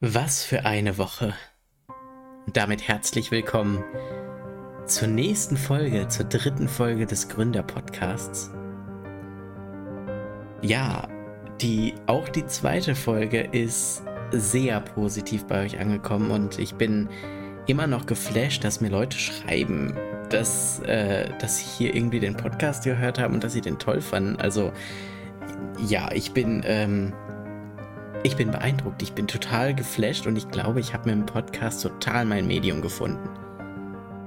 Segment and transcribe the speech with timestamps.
[0.00, 1.32] Was für eine Woche.
[2.46, 3.82] Und damit herzlich willkommen
[4.84, 8.50] zur nächsten Folge, zur dritten Folge des Gründer-Podcasts.
[10.60, 11.08] Ja,
[11.62, 17.08] die, auch die zweite Folge ist sehr positiv bei euch angekommen und ich bin
[17.66, 19.96] immer noch geflasht, dass mir Leute schreiben,
[20.28, 24.02] dass, äh, dass sie hier irgendwie den Podcast gehört haben und dass sie den toll
[24.02, 24.36] fanden.
[24.36, 24.72] Also
[25.88, 27.14] ja, ich bin, ähm,
[28.26, 31.82] ich bin beeindruckt, ich bin total geflasht und ich glaube, ich habe mit dem Podcast
[31.82, 33.28] total mein Medium gefunden.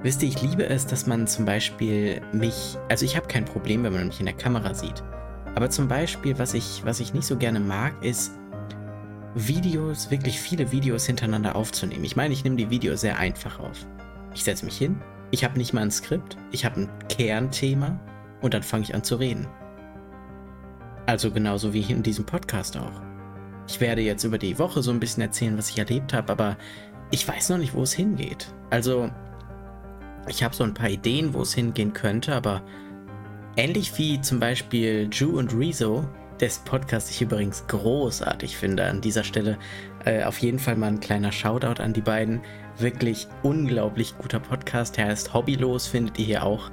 [0.04, 3.84] Wisst ihr, ich liebe es, dass man zum Beispiel mich, also ich habe kein Problem,
[3.84, 5.04] wenn man mich in der Kamera sieht.
[5.56, 8.32] Aber zum Beispiel, was ich, was ich nicht so gerne mag, ist
[9.36, 12.06] Videos, wirklich viele Videos hintereinander aufzunehmen.
[12.06, 13.86] Ich meine, ich nehme die Videos sehr einfach auf.
[14.34, 18.00] Ich setze mich hin, ich habe nicht mal ein Skript, ich habe ein Kernthema
[18.40, 19.46] und dann fange ich an zu reden.
[21.06, 23.09] Also genauso wie in diesem Podcast auch.
[23.70, 26.58] Ich werde jetzt über die Woche so ein bisschen erzählen, was ich erlebt habe, aber
[27.12, 28.52] ich weiß noch nicht, wo es hingeht.
[28.72, 29.12] Also,
[30.28, 32.64] ich habe so ein paar Ideen, wo es hingehen könnte, aber
[33.58, 36.04] ähnlich wie zum Beispiel Ju und Rezo,
[36.40, 39.60] des Podcast ich übrigens großartig finde an dieser Stelle,
[40.04, 42.42] äh, auf jeden Fall mal ein kleiner Shoutout an die beiden.
[42.80, 44.98] Wirklich unglaublich guter Podcast.
[44.98, 46.72] Der heißt Hobbylos, findet ihr hier auch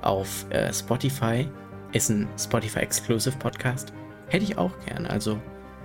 [0.00, 1.46] auf äh, Spotify.
[1.92, 3.92] Ist ein Spotify Exclusive Podcast.
[4.28, 5.04] Hätte ich auch gern.
[5.04, 5.38] Also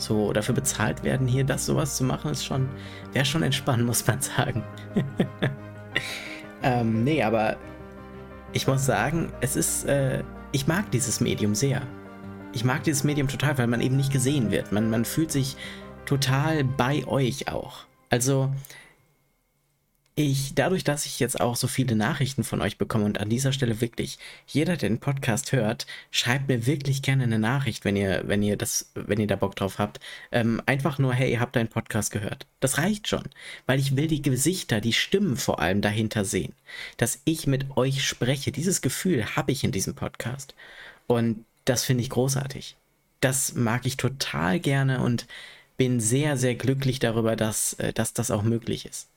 [0.03, 2.69] so dafür bezahlt werden, hier das sowas zu machen, ist schon,
[3.11, 4.63] wäre schon entspannend, muss man sagen.
[6.63, 7.57] ähm, nee, aber
[8.53, 11.81] ich muss sagen, es ist, äh, ich mag dieses Medium sehr.
[12.53, 14.71] Ich mag dieses Medium total, weil man eben nicht gesehen wird.
[14.71, 15.57] Man, man fühlt sich
[16.05, 17.85] total bei euch auch.
[18.11, 18.51] Also,
[20.15, 23.51] ich, dadurch, dass ich jetzt auch so viele Nachrichten von euch bekomme und an dieser
[23.51, 28.21] Stelle wirklich, jeder, der den Podcast hört, schreibt mir wirklich gerne eine Nachricht, wenn ihr,
[28.27, 29.99] wenn ihr das, wenn ihr da Bock drauf habt.
[30.31, 32.45] Ähm, einfach nur, hey, ihr habt deinen Podcast gehört.
[32.59, 33.23] Das reicht schon,
[33.65, 36.53] weil ich will die Gesichter, die Stimmen vor allem dahinter sehen.
[36.97, 38.51] Dass ich mit euch spreche.
[38.51, 40.53] Dieses Gefühl habe ich in diesem Podcast.
[41.07, 42.75] Und das finde ich großartig.
[43.19, 45.25] Das mag ich total gerne und
[45.77, 49.07] bin sehr, sehr glücklich darüber, dass, äh, dass das auch möglich ist.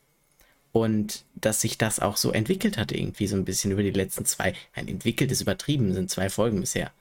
[0.77, 4.27] Und dass sich das auch so entwickelt hat, irgendwie so ein bisschen über die letzten
[4.27, 4.53] zwei.
[4.75, 6.93] Ein entwickelt ist übertrieben, sind zwei Folgen bisher.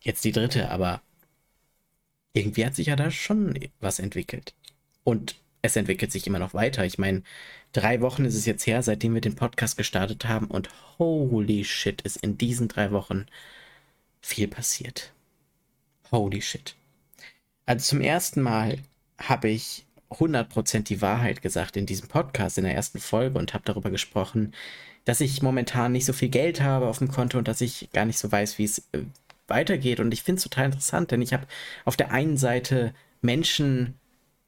[0.00, 1.02] Jetzt die dritte, aber
[2.32, 4.54] irgendwie hat sich ja da schon was entwickelt.
[5.04, 6.86] Und es entwickelt sich immer noch weiter.
[6.86, 7.22] Ich meine,
[7.74, 10.46] drei Wochen ist es jetzt her, seitdem wir den Podcast gestartet haben.
[10.46, 13.26] Und holy shit, ist in diesen drei Wochen
[14.22, 15.12] viel passiert.
[16.10, 16.74] Holy shit.
[17.66, 18.78] Also zum ersten Mal
[19.18, 23.64] habe ich 100% die Wahrheit gesagt in diesem Podcast, in der ersten Folge und habe
[23.64, 24.52] darüber gesprochen,
[25.04, 28.04] dass ich momentan nicht so viel Geld habe auf dem Konto und dass ich gar
[28.04, 29.00] nicht so weiß, wie es äh,
[29.46, 30.00] weitergeht.
[30.00, 31.46] Und ich finde es total interessant, denn ich habe
[31.84, 33.94] auf der einen Seite Menschen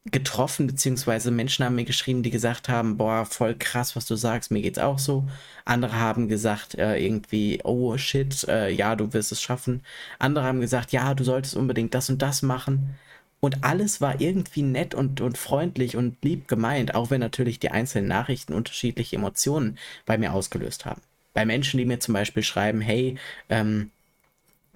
[0.05, 4.51] getroffen, beziehungsweise Menschen haben mir geschrieben, die gesagt haben, boah, voll krass, was du sagst,
[4.51, 5.23] mir geht's auch so.
[5.63, 9.81] Andere haben gesagt, äh, irgendwie, oh shit, äh, ja, du wirst es schaffen.
[10.19, 12.95] Andere haben gesagt, ja, du solltest unbedingt das und das machen.
[13.43, 17.71] Und alles war irgendwie nett und, und freundlich und lieb gemeint, auch wenn natürlich die
[17.71, 21.01] einzelnen Nachrichten unterschiedliche Emotionen bei mir ausgelöst haben.
[21.33, 23.17] Bei Menschen, die mir zum Beispiel schreiben, hey,
[23.49, 23.91] ähm,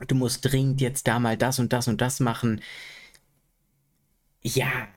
[0.05, 2.59] du musst dringend jetzt da mal das und das und das machen.
[4.44, 4.89] Ja,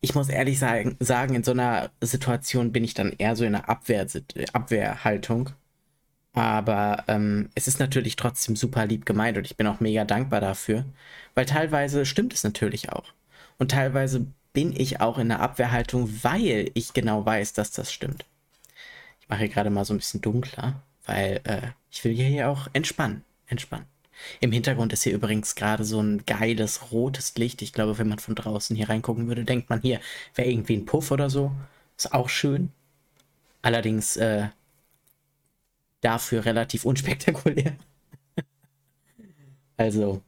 [0.00, 3.54] ich muss ehrlich sagen, sagen, in so einer Situation bin ich dann eher so in
[3.54, 4.06] einer Abwehr,
[4.54, 5.50] Abwehrhaltung.
[6.36, 10.42] Aber ähm, es ist natürlich trotzdem super lieb gemeint und ich bin auch mega dankbar
[10.42, 10.84] dafür,
[11.34, 13.14] weil teilweise stimmt es natürlich auch.
[13.58, 18.26] Und teilweise bin ich auch in der Abwehrhaltung, weil ich genau weiß, dass das stimmt.
[19.22, 22.68] Ich mache hier gerade mal so ein bisschen dunkler, weil äh, ich will hier auch
[22.74, 23.24] entspannen.
[23.46, 23.86] Entspannen.
[24.40, 27.62] Im Hintergrund ist hier übrigens gerade so ein geiles rotes Licht.
[27.62, 30.00] Ich glaube, wenn man von draußen hier reingucken würde, denkt man hier
[30.34, 31.52] wäre irgendwie ein Puff oder so.
[31.96, 32.72] Ist auch schön.
[33.62, 34.48] Allerdings äh,
[36.00, 37.76] dafür relativ unspektakulär.
[39.76, 40.22] also,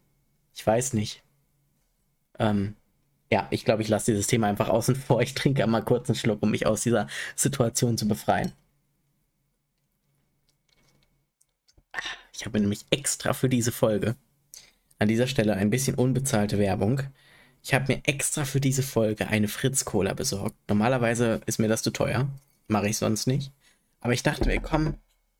[0.54, 1.22] ich weiß nicht.
[2.38, 2.76] Ähm,
[3.30, 5.20] ja, ich glaube, ich lasse dieses Thema einfach außen vor.
[5.20, 7.06] Ich trinke einmal kurz einen Schluck, um mich aus dieser
[7.36, 8.52] Situation zu befreien.
[12.32, 14.16] Ich habe nämlich extra für diese Folge
[14.98, 17.02] an dieser Stelle ein bisschen unbezahlte Werbung.
[17.62, 20.56] Ich habe mir extra für diese Folge eine Fritz Cola besorgt.
[20.68, 22.28] Normalerweise ist mir das zu teuer.
[22.68, 23.52] Mache ich sonst nicht.
[24.00, 24.94] Aber ich dachte mir, komm,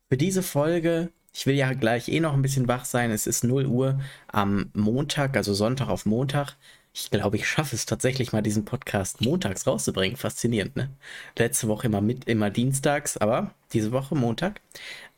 [0.09, 3.11] für diese Folge, ich will ja gleich eh noch ein bisschen wach sein.
[3.11, 6.55] Es ist 0 Uhr am Montag, also Sonntag auf Montag.
[6.93, 10.17] Ich glaube, ich schaffe es tatsächlich mal, diesen Podcast montags rauszubringen.
[10.17, 10.89] Faszinierend, ne?
[11.37, 14.59] Letzte Woche immer mit, immer dienstags, aber diese Woche Montag.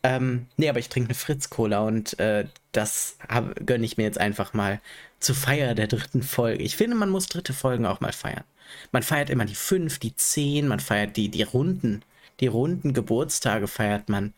[0.03, 3.17] Ähm, nee, aber ich trinke eine Fritz-Cola und äh, das
[3.65, 4.81] gönne ich mir jetzt einfach mal
[5.19, 6.63] zur Feier der dritten Folge.
[6.63, 8.43] Ich finde, man muss dritte Folgen auch mal feiern.
[8.91, 12.03] Man feiert immer die fünf, die zehn, man feiert die, die Runden,
[12.41, 14.33] die runden Geburtstage feiert man.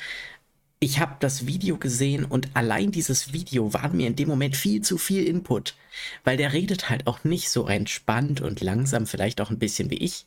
[0.79, 4.81] ich habe das Video gesehen und allein dieses Video war mir in dem Moment viel
[4.81, 5.75] zu viel Input,
[6.23, 9.97] weil der redet halt auch nicht so entspannt und langsam, vielleicht auch ein bisschen wie
[9.97, 10.25] ich.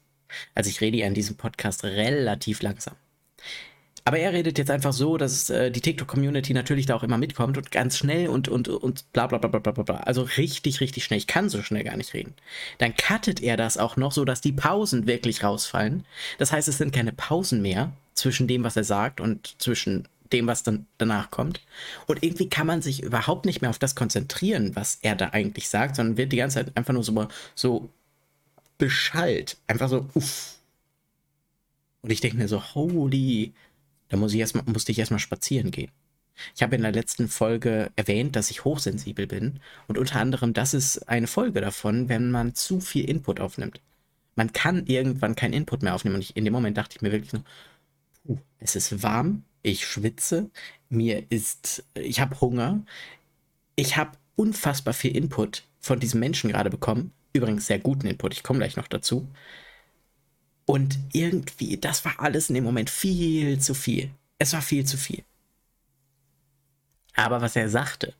[0.54, 2.94] Also ich rede ja in diesem Podcast relativ langsam.
[4.04, 7.56] Aber er redet jetzt einfach so, dass äh, die TikTok-Community natürlich da auch immer mitkommt
[7.56, 9.96] und ganz schnell und, und, und bla bla bla bla bla bla.
[9.99, 11.19] Also richtig, richtig schnell.
[11.19, 12.34] Ich kann so schnell gar nicht reden.
[12.78, 16.04] Dann cuttet er das auch noch so, dass die Pausen wirklich rausfallen.
[16.38, 20.46] Das heißt, es sind keine Pausen mehr zwischen dem, was er sagt und zwischen dem,
[20.46, 21.61] was dann danach kommt.
[22.06, 25.69] Und irgendwie kann man sich überhaupt nicht mehr auf das konzentrieren, was er da eigentlich
[25.69, 27.90] sagt, sondern wird die ganze Zeit einfach nur so, so
[28.79, 29.58] beschallt.
[29.67, 30.58] Einfach so, uff.
[32.02, 33.52] Und ich denke mir so, holy,
[34.08, 35.90] da muss ich erstmal, musste ich erstmal spazieren gehen.
[36.55, 39.61] Ich habe in der letzten Folge erwähnt, dass ich hochsensibel bin.
[39.87, 43.81] Und unter anderem, das ist eine Folge davon, wenn man zu viel Input aufnimmt.
[44.35, 46.17] Man kann irgendwann keinen Input mehr aufnehmen.
[46.17, 47.44] Und ich, in dem Moment dachte ich mir wirklich nur,
[48.26, 50.50] uh, es ist warm, ich schwitze,
[50.88, 52.85] mir ist, ich habe Hunger,
[53.76, 57.12] ich habe unfassbar viel Input von diesem Menschen gerade bekommen.
[57.32, 59.26] Übrigens sehr guten Input, ich komme gleich noch dazu.
[60.67, 64.11] Und irgendwie, das war alles in dem Moment viel zu viel.
[64.38, 65.25] Es war viel zu viel.
[67.14, 68.14] Aber was er sagte,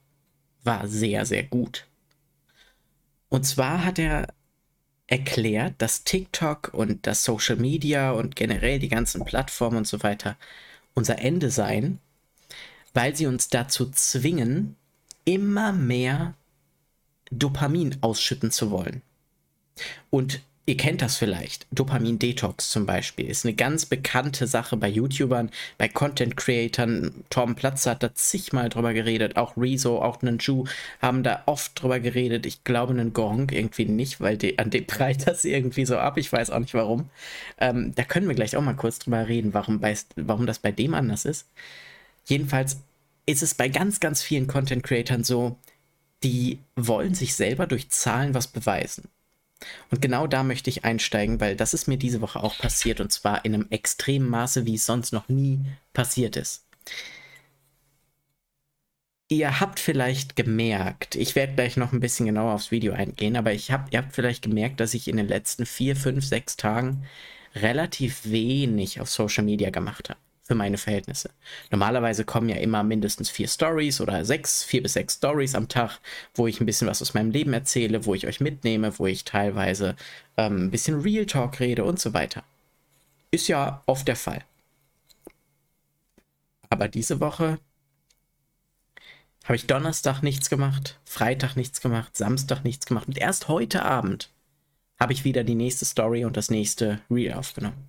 [0.65, 1.87] war sehr, sehr gut.
[3.29, 4.35] Und zwar hat er
[5.07, 10.37] erklärt, dass TikTok und das Social Media und generell die ganzen Plattformen und so weiter
[10.95, 11.99] unser Ende sein,
[12.95, 14.77] weil sie uns dazu zwingen,
[15.25, 16.35] immer mehr
[17.31, 19.03] Dopamin ausschütten zu wollen.
[20.11, 21.67] Und ihr kennt das vielleicht.
[21.73, 27.25] Dopamin-Detox zum Beispiel ist eine ganz bekannte Sache bei YouTubern, bei Content-Creatern.
[27.31, 29.37] Tom Platz hat da zigmal drüber geredet.
[29.37, 30.65] Auch Rezo, auch Nanju
[31.01, 32.47] haben da oft drüber geredet.
[32.47, 36.17] Ich glaube, einen Gong irgendwie nicht, weil die, an dem prallt das irgendwie so ab.
[36.17, 37.11] Ich weiß auch nicht warum.
[37.59, 40.71] Ähm, da können wir gleich auch mal kurz drüber reden, warum, bei, warum das bei
[40.71, 41.49] dem anders ist.
[42.25, 42.79] Jedenfalls
[43.27, 45.57] ist es bei ganz, ganz vielen Content-Creatern so,
[46.23, 49.09] die wollen sich selber durch Zahlen was beweisen.
[49.91, 53.13] Und genau da möchte ich einsteigen, weil das ist mir diese Woche auch passiert und
[53.13, 55.61] zwar in einem extremen Maße, wie es sonst noch nie
[55.93, 56.65] passiert ist.
[59.29, 63.53] Ihr habt vielleicht gemerkt, ich werde gleich noch ein bisschen genauer aufs Video eingehen, aber
[63.53, 67.07] ich hab, ihr habt vielleicht gemerkt, dass ich in den letzten vier, fünf, sechs Tagen
[67.55, 70.21] relativ wenig auf Social Media gemacht habe
[70.53, 71.31] für meine Verhältnisse.
[71.71, 75.99] Normalerweise kommen ja immer mindestens vier Stories oder sechs, vier bis sechs Stories am Tag,
[76.35, 79.25] wo ich ein bisschen was aus meinem Leben erzähle, wo ich euch mitnehme, wo ich
[79.25, 79.97] teilweise
[80.37, 82.45] ähm, ein bisschen Real Talk rede und so weiter.
[83.31, 84.45] Ist ja oft der Fall.
[86.69, 87.59] Aber diese Woche
[89.45, 94.29] habe ich Donnerstag nichts gemacht, Freitag nichts gemacht, Samstag nichts gemacht und erst heute Abend
[95.01, 97.89] habe ich wieder die nächste Story und das nächste Reel aufgenommen.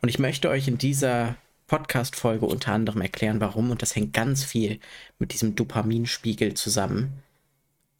[0.00, 1.36] Und ich möchte euch in dieser
[1.70, 3.70] Podcast-Folge unter anderem erklären, warum.
[3.70, 4.80] Und das hängt ganz viel
[5.20, 7.22] mit diesem Dopaminspiegel zusammen.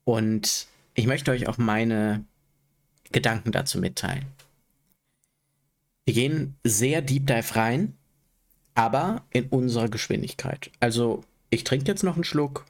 [0.02, 2.24] Und ich möchte euch auch meine
[3.12, 4.26] Gedanken dazu mitteilen.
[6.04, 7.96] Wir gehen sehr deep dive rein,
[8.74, 10.72] aber in unserer Geschwindigkeit.
[10.80, 12.66] Also ich trinke jetzt noch einen Schluck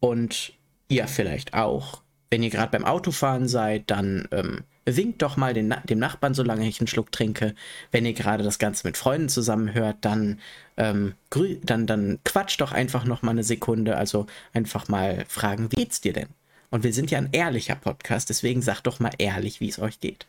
[0.00, 0.52] und
[0.88, 2.02] ihr vielleicht auch.
[2.28, 6.66] Wenn ihr gerade beim Autofahren seid, dann ähm, winkt doch mal den, dem Nachbarn, solange
[6.68, 7.54] ich einen Schluck trinke.
[7.90, 10.40] Wenn ihr gerade das Ganze mit Freunden zusammen hört, dann,
[10.76, 11.14] ähm,
[11.62, 13.96] dann, dann quatscht doch einfach noch mal eine Sekunde.
[13.96, 16.28] Also einfach mal fragen, wie geht's dir denn?
[16.70, 20.00] Und wir sind ja ein ehrlicher Podcast, deswegen sagt doch mal ehrlich, wie es euch
[20.00, 20.26] geht.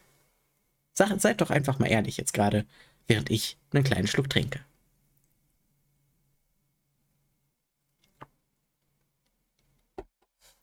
[0.93, 2.65] Sag, seid doch einfach mal ehrlich jetzt gerade,
[3.08, 4.60] während ich einen kleinen Schluck trinke.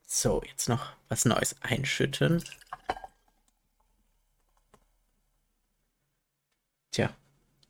[0.07, 2.43] So, jetzt noch was Neues einschütten.
[6.91, 7.11] Tja,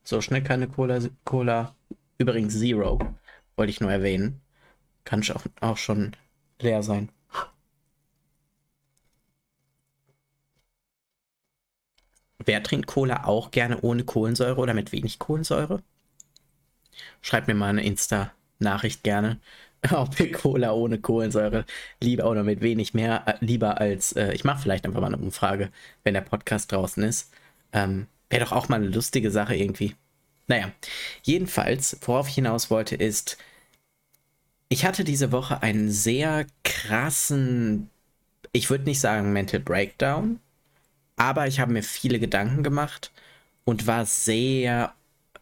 [0.05, 1.01] so schnell keine Cola.
[1.25, 1.75] Cola.
[2.19, 2.99] Übrigens Zero,
[3.57, 4.41] wollte ich nur erwähnen.
[5.05, 6.17] Kann auch, auch schon
[6.61, 7.11] leer sein.
[12.45, 15.83] Wer trinkt Cola auch gerne ohne Kohlensäure oder mit wenig Kohlensäure?
[17.21, 19.41] Schreibt mir mal eine Insta-Nachricht gerne,
[19.93, 21.65] ob ihr Cola ohne Kohlensäure
[22.01, 25.19] lieber oder mit wenig mehr äh, lieber als äh, ich mache vielleicht einfach mal eine
[25.19, 25.71] Umfrage,
[26.05, 27.33] wenn der Podcast draußen ist.
[27.73, 29.95] Ähm, Wäre doch auch mal eine lustige Sache irgendwie.
[30.47, 30.73] Naja,
[31.23, 33.39] jedenfalls, worauf ich hinaus wollte, ist,
[34.69, 37.91] ich hatte diese Woche einen sehr krassen,
[38.53, 40.41] ich würde nicht sagen Mental Breakdown,
[41.17, 43.13] aber ich habe mir viele Gedanken gemacht
[43.65, 44.95] und war sehr,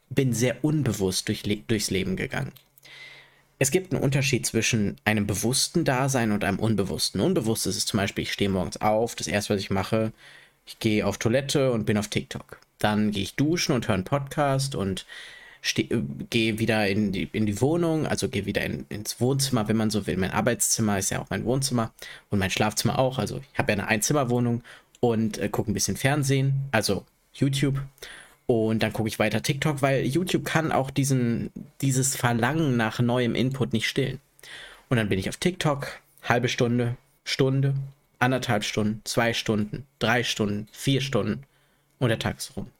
[0.09, 2.52] bin sehr unbewusst durch, durchs Leben gegangen.
[3.59, 7.21] Es gibt einen Unterschied zwischen einem bewussten Dasein und einem unbewussten.
[7.21, 10.12] Unbewusst ist es zum Beispiel, ich stehe morgens auf, das erste, was ich mache,
[10.66, 12.59] ich gehe auf Toilette und bin auf TikTok.
[12.78, 15.06] Dann gehe ich duschen und höre einen Podcast und
[15.76, 19.76] äh, gehe wieder in die, in die Wohnung, also gehe wieder in, ins Wohnzimmer, wenn
[19.76, 20.16] man so will.
[20.16, 21.92] Mein Arbeitszimmer ist ja auch mein Wohnzimmer
[22.30, 23.18] und mein Schlafzimmer auch.
[23.18, 24.62] Also ich habe ja eine Einzimmerwohnung
[25.00, 27.04] und äh, gucke ein bisschen Fernsehen, also
[27.35, 27.80] YouTube.
[28.47, 33.35] Und dann gucke ich weiter TikTok, weil YouTube kann auch diesen, dieses Verlangen nach neuem
[33.35, 34.21] Input nicht stillen.
[34.88, 37.75] Und dann bin ich auf TikTok, halbe Stunde, Stunde,
[38.21, 41.42] anderthalb Stunden, zwei Stunden, drei Stunden, vier Stunden
[41.98, 42.70] und der Tag ist rum.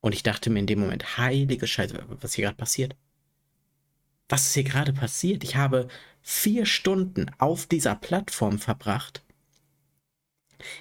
[0.00, 2.96] Und ich dachte mir in dem Moment, heilige Scheiße, was hier gerade passiert?
[4.28, 5.44] Was ist hier gerade passiert?
[5.44, 5.88] Ich habe
[6.22, 9.22] vier Stunden auf dieser Plattform verbracht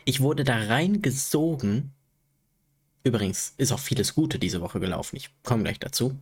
[0.06, 1.92] ich wurde da reingesogen.
[3.04, 5.16] Übrigens ist auch vieles Gute diese Woche gelaufen.
[5.16, 6.18] Ich komme gleich dazu.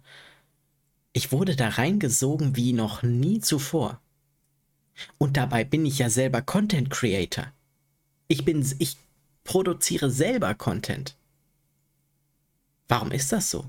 [1.13, 3.99] Ich wurde da reingesogen wie noch nie zuvor.
[5.17, 7.51] Und dabei bin ich ja selber Content Creator.
[8.27, 8.97] Ich bin, ich
[9.49, 11.15] produziere selber Content.
[12.87, 13.65] Warum ist das so?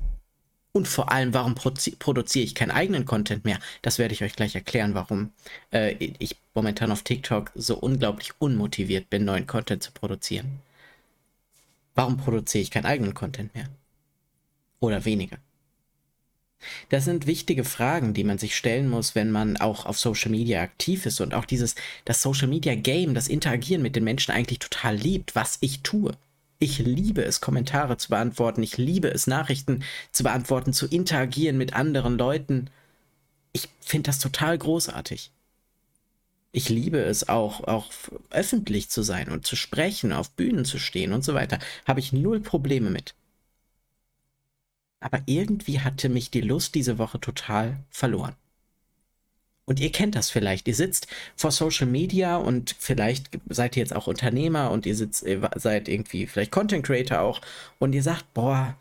[0.73, 3.59] Und vor allem, warum produziere ich keinen eigenen Content mehr?
[3.81, 5.33] Das werde ich euch gleich erklären, warum
[5.73, 10.61] äh, ich momentan auf TikTok so unglaublich unmotiviert bin, neuen Content zu produzieren.
[11.95, 13.71] Warum produziere ich keinen eigenen Content mehr?
[14.81, 15.39] Oder weniger?
[16.89, 20.63] Das sind wichtige Fragen, die man sich stellen muss, wenn man auch auf Social Media
[20.63, 21.75] aktiv ist und auch dieses,
[22.05, 26.13] das Social Media Game, das Interagieren mit den Menschen eigentlich total liebt, was ich tue.
[26.59, 28.63] Ich liebe es, Kommentare zu beantworten.
[28.63, 32.69] Ich liebe es, Nachrichten zu beantworten, zu interagieren mit anderen Leuten.
[33.53, 35.31] Ich finde das total großartig.
[36.53, 37.91] Ich liebe es auch, auch
[38.31, 41.59] öffentlich zu sein und zu sprechen, auf Bühnen zu stehen und so weiter.
[41.87, 43.15] Habe ich null Probleme mit.
[45.01, 48.37] Aber irgendwie hatte mich die Lust diese Woche total verloren.
[49.65, 50.67] Und ihr kennt das vielleicht.
[50.69, 55.25] Ihr sitzt vor Social Media und vielleicht seid ihr jetzt auch Unternehmer und ihr sitzt,
[55.55, 57.41] seid irgendwie vielleicht Content Creator auch
[57.79, 58.77] und ihr sagt, boah,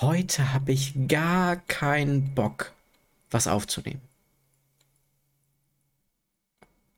[0.00, 2.72] heute habe ich gar keinen Bock,
[3.30, 4.00] was aufzunehmen.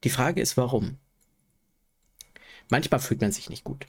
[0.04, 0.98] Die Frage ist, warum?
[2.68, 3.86] Manchmal fühlt man sich nicht gut.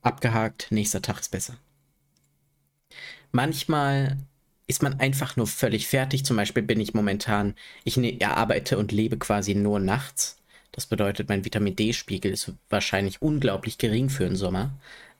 [0.00, 1.58] Abgehakt, nächster Tag ist besser.
[3.32, 4.18] Manchmal
[4.66, 6.24] ist man einfach nur völlig fertig.
[6.24, 10.38] Zum Beispiel bin ich momentan, ich ne, arbeite und lebe quasi nur nachts.
[10.70, 14.72] Das bedeutet, mein Vitamin D-Spiegel ist wahrscheinlich unglaublich gering für den Sommer.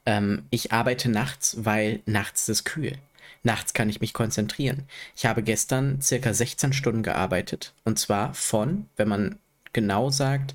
[0.07, 2.97] Ähm, ich arbeite nachts, weil nachts ist kühl.
[3.43, 4.85] Nachts kann ich mich konzentrieren.
[5.17, 7.75] Ich habe gestern circa 16 Stunden gearbeitet.
[7.85, 9.39] Und zwar von, wenn man
[9.73, 10.55] genau sagt,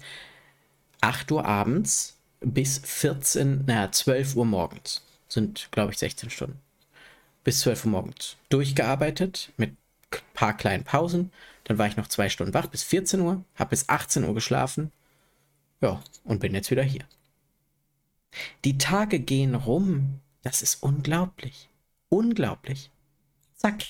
[1.01, 5.03] 8 Uhr abends bis 14, naja, 12 Uhr morgens.
[5.27, 6.59] Sind, glaube ich, 16 Stunden
[7.47, 11.31] bis 12 Uhr morgens durchgearbeitet mit ein paar kleinen Pausen.
[11.63, 14.91] Dann war ich noch zwei Stunden wach bis 14 Uhr, habe bis 18 Uhr geschlafen.
[15.79, 17.05] Ja, und bin jetzt wieder hier.
[18.65, 20.19] Die Tage gehen rum.
[20.41, 21.69] Das ist unglaublich.
[22.09, 22.91] Unglaublich.
[23.55, 23.81] Zack.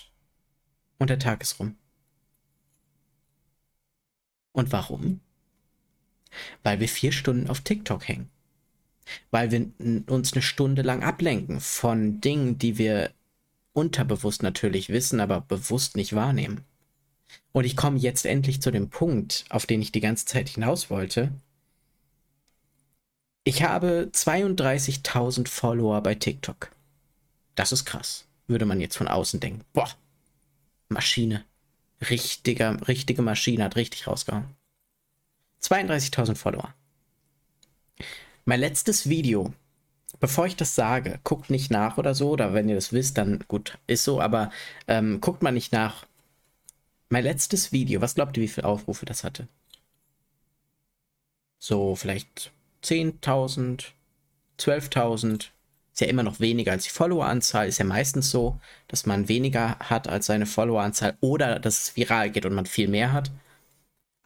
[1.00, 1.78] Und der Tag ist rum.
[4.52, 5.20] Und warum?
[6.62, 8.30] Weil wir vier Stunden auf TikTok hängen.
[9.32, 9.72] weil wir
[10.08, 13.12] uns eine Stunde lang ablenken von Dingen, die wir
[13.78, 16.66] unterbewusst natürlich wissen, aber bewusst nicht wahrnehmen.
[17.52, 20.90] Und ich komme jetzt endlich zu dem Punkt, auf den ich die ganze Zeit hinaus
[20.90, 21.32] wollte.
[23.44, 26.72] Ich habe 32.000 Follower bei TikTok.
[27.56, 29.64] Das ist krass, würde man jetzt von außen denken.
[29.74, 29.90] Boah,
[30.90, 31.46] Maschine.
[32.10, 34.46] Richtiger, richtige Maschine hat richtig rausgehauen.
[35.62, 36.74] 32.000 Follower.
[38.46, 39.54] Mein letztes Video,
[40.20, 43.44] bevor ich das sage, guckt nicht nach oder so, oder wenn ihr das wisst, dann
[43.48, 44.52] gut, ist so, aber
[44.88, 46.06] ähm, guckt mal nicht nach.
[47.10, 49.48] Mein letztes Video, was glaubt ihr, wie viele Aufrufe das hatte?
[51.60, 52.52] So, vielleicht
[52.84, 53.86] 10.000,
[54.60, 55.48] 12.000.
[55.94, 57.68] Ist ja immer noch weniger als die Followeranzahl.
[57.68, 62.30] Ist ja meistens so, dass man weniger hat als seine Followeranzahl oder dass es viral
[62.30, 63.32] geht und man viel mehr hat.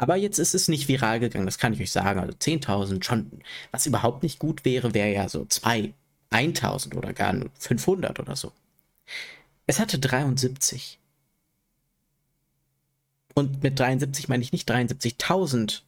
[0.02, 2.20] Aber jetzt ist es nicht viral gegangen, das kann ich euch sagen.
[2.20, 3.44] Also 10.000 schon.
[3.70, 5.94] Was überhaupt nicht gut wäre, wäre ja so 2,
[6.32, 8.52] 1.000 oder gar 500 oder so.
[9.68, 10.98] Es hatte 73.
[13.36, 15.82] Und mit 73 meine ich nicht 73.000,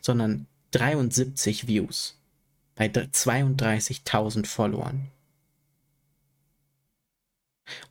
[0.00, 2.16] sondern 73 Views
[2.76, 5.08] bei 32.000 Followern.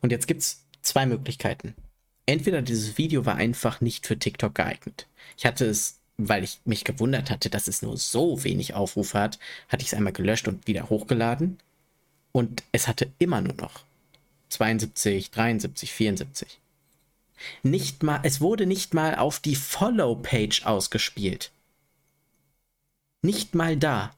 [0.00, 1.74] Und jetzt gibt es zwei Möglichkeiten
[2.26, 5.06] entweder dieses Video war einfach nicht für TikTok geeignet.
[5.38, 9.38] Ich hatte es, weil ich mich gewundert hatte, dass es nur so wenig Aufrufe hat,
[9.68, 11.58] hatte ich es einmal gelöscht und wieder hochgeladen.
[12.32, 13.84] Und es hatte immer nur noch
[14.50, 16.58] 72, 73, 74.
[17.62, 21.50] Nicht mal, es wurde nicht mal auf die Follow-Page ausgespielt.
[23.22, 24.14] Nicht mal da.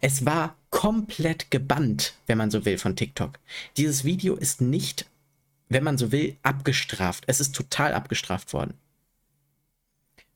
[0.00, 3.38] Es war komplett gebannt, wenn man so will, von TikTok.
[3.76, 5.06] Dieses Video ist nicht
[5.68, 7.24] wenn man so will, abgestraft.
[7.26, 8.74] Es ist total abgestraft worden.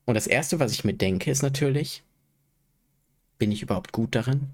[0.04, 2.02] Und das Erste, was ich mir denke, ist natürlich,
[3.38, 4.50] bin ich überhaupt gut darin?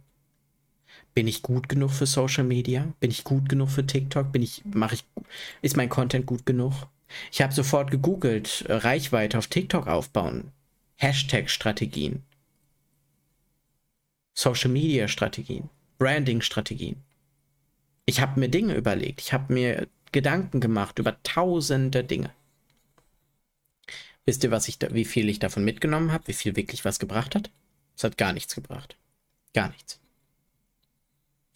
[1.14, 2.92] Bin ich gut genug für Social Media?
[3.00, 4.30] Bin ich gut genug für TikTok?
[4.30, 5.04] Bin ich, mache ich,
[5.62, 6.72] ist mein Content gut genug?
[7.32, 10.52] Ich habe sofort gegoogelt, äh, Reichweite auf TikTok aufbauen,
[10.96, 12.22] Hashtag-Strategien,
[14.34, 17.02] Social Media Strategien, Branding Strategien.
[18.04, 19.20] Ich habe mir Dinge überlegt.
[19.20, 22.30] Ich habe mir Gedanken gemacht über tausende Dinge.
[24.26, 26.28] Wisst ihr, was ich da, wie viel ich davon mitgenommen habe?
[26.28, 27.50] Wie viel wirklich was gebracht hat?
[27.96, 28.96] Es hat gar nichts gebracht.
[29.54, 30.00] Gar nichts.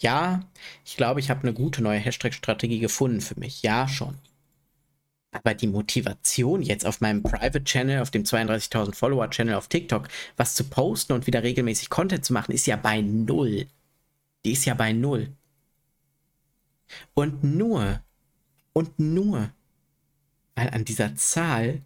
[0.00, 0.48] Ja,
[0.84, 3.62] ich glaube, ich habe eine gute neue Hashtag-Strategie gefunden für mich.
[3.62, 4.18] Ja, schon.
[5.30, 10.08] Aber die Motivation jetzt auf meinem Private Channel, auf dem 32.000 Follower Channel auf TikTok,
[10.36, 13.66] was zu posten und wieder regelmäßig Content zu machen, ist ja bei Null.
[14.44, 15.32] Die ist ja bei Null.
[17.14, 18.02] Und nur,
[18.72, 19.50] und nur,
[20.54, 21.82] weil an dieser Zahl,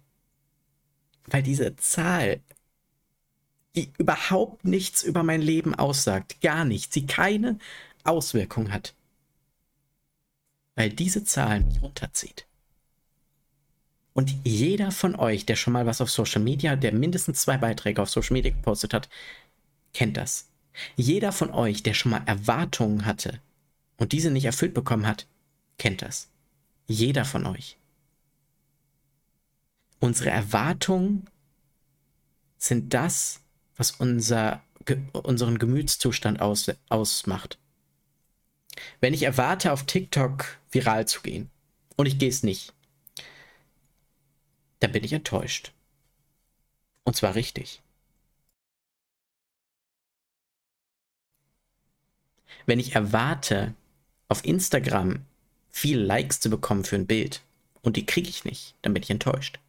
[1.25, 2.41] weil diese Zahl,
[3.75, 7.59] die überhaupt nichts über mein Leben aussagt, gar nichts, sie keine
[8.03, 8.95] Auswirkung hat,
[10.75, 12.47] weil diese Zahl mich runterzieht.
[14.13, 18.01] Und jeder von euch, der schon mal was auf Social Media, der mindestens zwei Beiträge
[18.01, 19.09] auf Social Media gepostet hat,
[19.93, 20.49] kennt das.
[20.95, 23.39] Jeder von euch, der schon mal Erwartungen hatte
[23.97, 25.27] und diese nicht erfüllt bekommen hat,
[25.77, 26.29] kennt das.
[26.87, 27.77] Jeder von euch.
[29.99, 31.29] Unsere Erwartungen
[32.57, 33.41] sind das,
[33.75, 34.63] was unser,
[35.11, 37.59] unseren Gemütszustand aus, ausmacht.
[38.99, 41.49] Wenn ich erwarte, auf TikTok viral zu gehen
[41.95, 42.73] und ich gehe es nicht,
[44.79, 45.73] dann bin ich enttäuscht.
[47.03, 47.81] Und zwar richtig.
[52.65, 53.73] Wenn ich erwarte,
[54.27, 55.25] auf Instagram
[55.77, 57.41] viele Likes zu bekommen für ein Bild
[57.83, 59.59] und die kriege ich nicht, dann bin ich enttäuscht.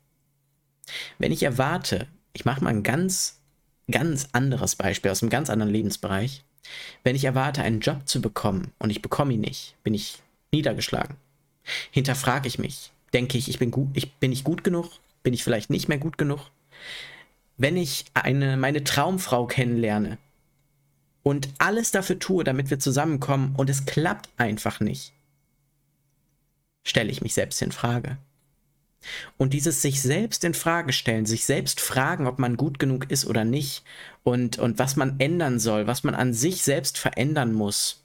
[1.19, 3.39] Wenn ich erwarte, ich mache mal ein ganz,
[3.91, 6.45] ganz anderes Beispiel aus einem ganz anderen Lebensbereich.
[7.05, 11.17] Wenn ich erwarte, einen Job zu bekommen und ich bekomme ihn nicht, bin ich niedergeschlagen.
[11.91, 12.91] Hinterfrage ich mich.
[13.13, 14.91] Denke ich, ich bin gut, ich bin ich gut genug?
[15.23, 16.51] Bin ich vielleicht nicht mehr gut genug?
[17.59, 20.17] Wenn ich eine, meine Traumfrau kennenlerne
[21.23, 25.13] und alles dafür tue, damit wir zusammenkommen und es klappt einfach nicht,
[26.89, 28.19] stelle ich mich selbst in Frage.
[29.37, 33.27] Und dieses sich selbst in Frage stellen, sich selbst fragen, ob man gut genug ist
[33.27, 33.85] oder nicht
[34.25, 38.03] und, und was man ändern soll, was man an sich selbst verändern muss.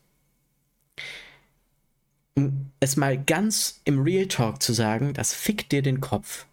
[2.36, 6.46] Um es mal ganz im Real Talk zu sagen, das fickt dir den Kopf.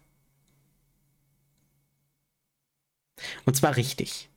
[3.45, 4.29] Und zwar richtig.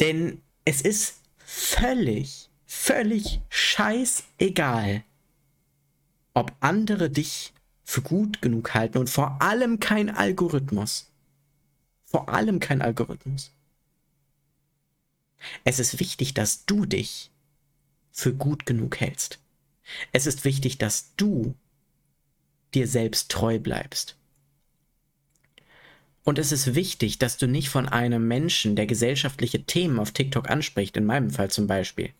[0.00, 3.40] Denn es ist völlig völlig
[3.74, 5.02] scheißegal,
[6.32, 11.10] ob andere dich für gut genug halten und vor allem kein Algorithmus.
[12.04, 13.52] Vor allem kein Algorithmus.
[15.64, 17.30] Es ist wichtig, dass du dich
[18.12, 19.40] für gut genug hältst.
[20.12, 21.54] Es ist wichtig, dass du
[22.74, 24.16] dir selbst treu bleibst.
[26.22, 30.48] Und es ist wichtig, dass du nicht von einem Menschen, der gesellschaftliche Themen auf TikTok
[30.48, 32.14] anspricht, in meinem Fall zum Beispiel,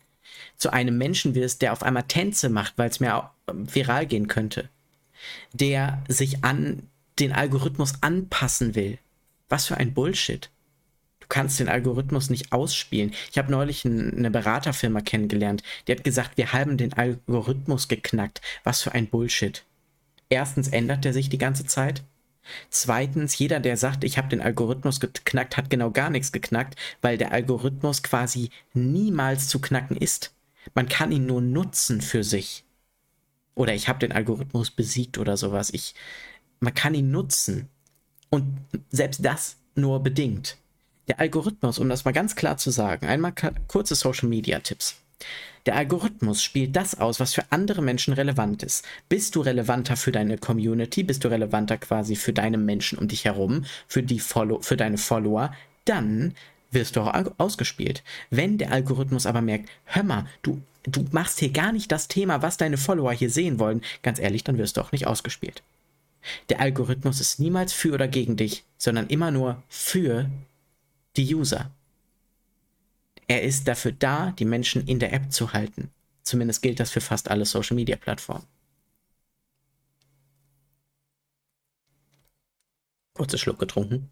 [0.57, 4.69] zu einem Menschen wirst, der auf einmal Tänze macht, weil es mir viral gehen könnte,
[5.53, 8.99] der sich an den Algorithmus anpassen will.
[9.49, 10.51] Was für ein Bullshit.
[11.21, 13.15] Du kannst den Algorithmus nicht ausspielen.
[13.31, 18.41] Ich habe neulich eine Beraterfirma kennengelernt, die hat gesagt, wir haben den Algorithmus geknackt.
[18.63, 19.65] Was für ein Bullshit.
[20.29, 22.03] Erstens ändert er sich die ganze Zeit.
[22.71, 27.19] Zweitens, jeder, der sagt, ich habe den Algorithmus geknackt, hat genau gar nichts geknackt, weil
[27.19, 30.35] der Algorithmus quasi niemals zu knacken ist.
[30.75, 32.65] Man kann ihn nur nutzen für sich.
[33.55, 35.71] Oder ich habe den Algorithmus besiegt oder sowas.
[35.73, 35.95] Ich,
[36.61, 37.69] man kann ihn nutzen.
[38.31, 38.59] Und
[38.91, 40.57] selbst das nur bedingt.
[41.09, 43.35] Der Algorithmus, um das mal ganz klar zu sagen, einmal
[43.69, 44.97] kurze Social Media Tipps.
[45.67, 48.85] Der Algorithmus spielt das aus, was für andere Menschen relevant ist.
[49.09, 51.03] Bist du relevanter für deine Community?
[51.03, 54.99] Bist du relevanter quasi für deine Menschen um dich herum, für, die Follow für deine
[54.99, 55.55] Follower?
[55.87, 56.35] Dann
[56.71, 58.03] wirst du auch ausgespielt.
[58.31, 62.43] Wenn der Algorithmus aber merkt, hör mal, du, du machst hier gar nicht das Thema,
[62.43, 65.63] was deine Follower hier sehen wollen, ganz ehrlich, dann wirst du auch nicht ausgespielt.
[66.49, 70.29] Der Algorithmus ist niemals für oder gegen dich, sondern immer nur für
[71.17, 71.71] die User.
[73.27, 75.91] Er ist dafür da, die Menschen in der App zu halten.
[76.23, 78.47] Zumindest gilt das für fast alle Social-Media-Plattformen.
[83.15, 84.11] Kurzer Schluck getrunken.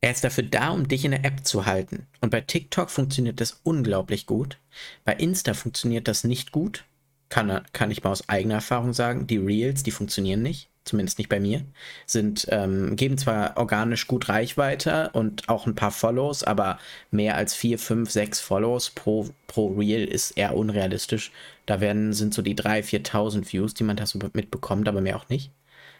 [0.00, 2.06] Er ist dafür da, um dich in der App zu halten.
[2.20, 4.58] Und bei TikTok funktioniert das unglaublich gut.
[5.04, 6.84] Bei Insta funktioniert das nicht gut.
[7.30, 9.26] Kann, kann ich mal aus eigener Erfahrung sagen.
[9.26, 11.64] Die Reels, die funktionieren nicht zumindest nicht bei mir,
[12.06, 16.78] sind, ähm, geben zwar organisch gut Reichweite und auch ein paar Follows, aber
[17.10, 21.30] mehr als vier, fünf, sechs Follows pro, pro Reel ist eher unrealistisch.
[21.66, 25.16] Da werden, sind so die 3.000, 4.000 Views, die man da so mitbekommt, aber mehr
[25.16, 25.50] auch nicht.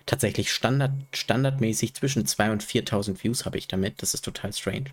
[0.07, 4.03] Tatsächlich Standard, standardmäßig zwischen 2.000 und 4.000 Views habe ich damit.
[4.03, 4.87] Das ist total strange.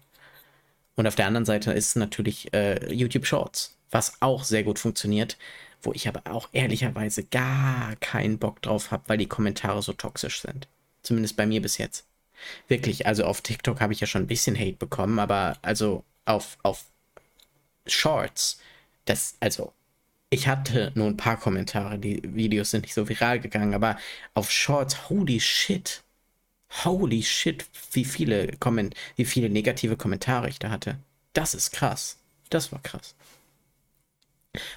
[0.95, 5.37] Und auf der anderen Seite ist natürlich äh, YouTube Shorts, was auch sehr gut funktioniert
[5.85, 10.41] wo ich aber auch ehrlicherweise gar keinen Bock drauf habe, weil die Kommentare so toxisch
[10.41, 10.67] sind.
[11.03, 12.05] Zumindest bei mir bis jetzt.
[12.67, 16.57] Wirklich, also auf TikTok habe ich ja schon ein bisschen Hate bekommen, aber also auf,
[16.63, 16.85] auf
[17.87, 18.59] Shorts,
[19.05, 19.71] das, also,
[20.29, 23.97] ich hatte nur ein paar Kommentare, die Videos sind nicht so viral gegangen, aber
[24.33, 26.01] auf Shorts, holy shit.
[26.83, 30.97] Holy shit, wie viele, Komment wie viele negative Kommentare ich da hatte.
[31.33, 32.17] Das ist krass.
[32.49, 33.15] Das war krass.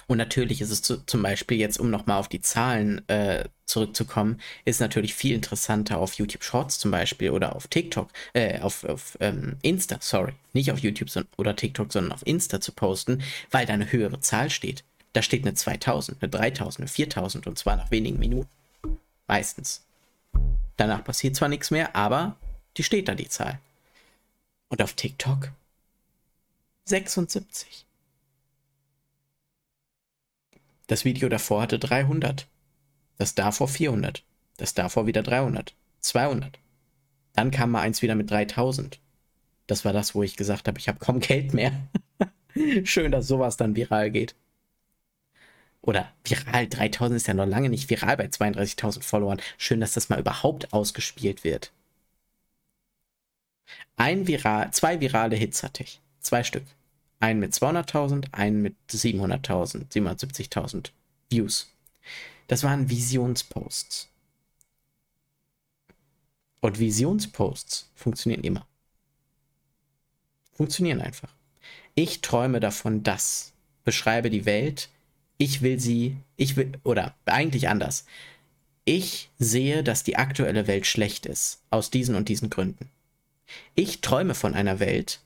[0.07, 4.39] Und natürlich ist es zu, zum Beispiel jetzt, um nochmal auf die Zahlen äh, zurückzukommen,
[4.65, 9.17] ist natürlich viel interessanter auf YouTube Shorts zum Beispiel oder auf TikTok, äh, auf, auf
[9.19, 13.73] ähm, Insta, sorry, nicht auf YouTube oder TikTok, sondern auf Insta zu posten, weil da
[13.73, 14.83] eine höhere Zahl steht.
[15.13, 18.49] Da steht eine 2000, eine 3000, eine 4000 und zwar nach wenigen Minuten.
[19.27, 19.83] Meistens.
[20.77, 22.37] Danach passiert zwar nichts mehr, aber
[22.77, 23.59] die steht da, die Zahl.
[24.69, 25.51] Und auf TikTok
[26.85, 27.85] 76.
[30.89, 32.47] Das Video davor hatte 300.
[33.19, 34.23] Das davor 400.
[34.57, 35.75] Das davor wieder 300.
[35.99, 36.57] 200.
[37.33, 38.99] Dann kam mal eins wieder mit 3000.
[39.67, 41.73] Das war das, wo ich gesagt habe, ich habe kaum Geld mehr.
[42.85, 44.33] Schön, dass sowas dann viral geht.
[45.81, 49.39] Oder viral, 3000 ist ja noch lange nicht viral bei 32.000 Followern.
[49.59, 51.71] Schön, dass das mal überhaupt ausgespielt wird.
[53.95, 56.01] Ein viral, zwei virale Hits hatte ich.
[56.19, 56.65] Zwei Stück.
[57.19, 60.91] Einen mit 200.000, einen mit 700.000, 770.000
[61.29, 61.71] Views.
[62.47, 64.09] Das waren Visionsposts.
[66.61, 68.65] Und Visionsposts funktionieren immer.
[70.53, 71.33] Funktionieren einfach.
[71.95, 73.53] Ich träume davon, dass.
[73.85, 74.89] Beschreibe die Welt.
[75.37, 78.05] Ich will sie, ich will, oder eigentlich anders.
[78.83, 81.61] Ich sehe, dass die aktuelle Welt schlecht ist.
[81.69, 82.89] Aus diesen und diesen Gründen.
[83.75, 85.21] Ich träume von einer Welt,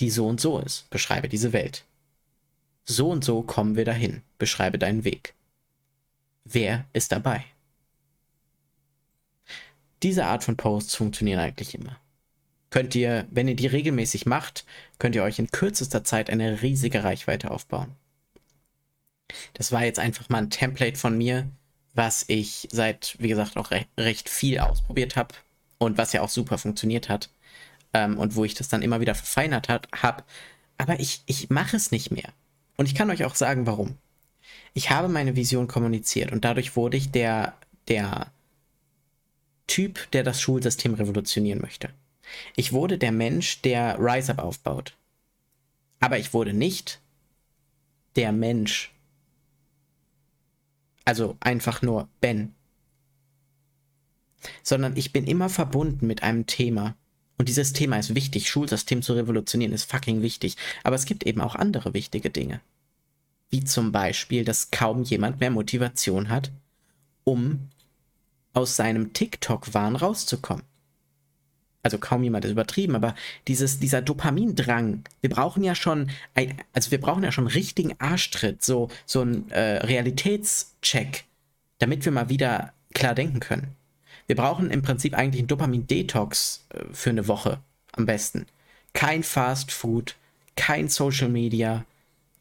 [0.00, 0.88] die so und so ist.
[0.90, 1.84] Beschreibe diese Welt.
[2.84, 4.22] So und so kommen wir dahin.
[4.38, 5.34] Beschreibe deinen Weg.
[6.44, 7.44] Wer ist dabei?
[10.02, 11.98] Diese Art von Posts funktionieren eigentlich immer.
[12.68, 14.66] Könnt ihr, wenn ihr die regelmäßig macht,
[14.98, 17.92] könnt ihr euch in kürzester Zeit eine riesige Reichweite aufbauen.
[19.54, 21.48] Das war jetzt einfach mal ein Template von mir,
[21.94, 25.34] was ich seit, wie gesagt, auch recht, recht viel ausprobiert habe
[25.78, 27.30] und was ja auch super funktioniert hat
[27.94, 30.24] ähm, und wo ich das dann immer wieder verfeinert habe.
[30.76, 32.32] Aber ich, ich mache es nicht mehr.
[32.76, 33.96] Und ich kann euch auch sagen, warum.
[34.74, 37.54] Ich habe meine Vision kommuniziert und dadurch wurde ich der,
[37.88, 38.32] der
[39.66, 41.90] Typ, der das Schulsystem revolutionieren möchte.
[42.56, 44.96] Ich wurde der Mensch, der RiseUp aufbaut.
[46.00, 47.00] Aber ich wurde nicht
[48.16, 48.92] der Mensch.
[51.04, 52.54] Also einfach nur Ben.
[54.62, 56.96] Sondern ich bin immer verbunden mit einem Thema.
[57.36, 58.48] Und dieses Thema ist wichtig.
[58.48, 60.56] Schulsystem zu revolutionieren ist fucking wichtig.
[60.82, 62.60] Aber es gibt eben auch andere wichtige Dinge.
[63.50, 66.52] Wie zum Beispiel, dass kaum jemand mehr Motivation hat,
[67.24, 67.70] um
[68.52, 70.64] aus seinem TikTok-Wahn rauszukommen.
[71.82, 73.14] Also kaum jemand ist übertrieben, aber
[73.46, 78.00] dieses, dieser Dopamindrang, wir brauchen ja schon, ein, also wir brauchen ja schon einen richtigen
[78.00, 81.24] Arschtritt, so, so einen äh, Realitätscheck,
[81.78, 83.76] damit wir mal wieder klar denken können.
[84.26, 87.60] Wir brauchen im Prinzip eigentlich einen Dopamin-Detox äh, für eine Woche
[87.92, 88.46] am besten.
[88.92, 90.16] Kein Fast Food,
[90.56, 91.84] kein Social Media,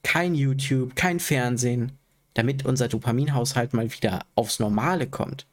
[0.04, 1.94] kein YouTube, kein Fernsehen,
[2.34, 5.46] damit unser Dopaminhaushalt mal wieder aufs Normale kommt.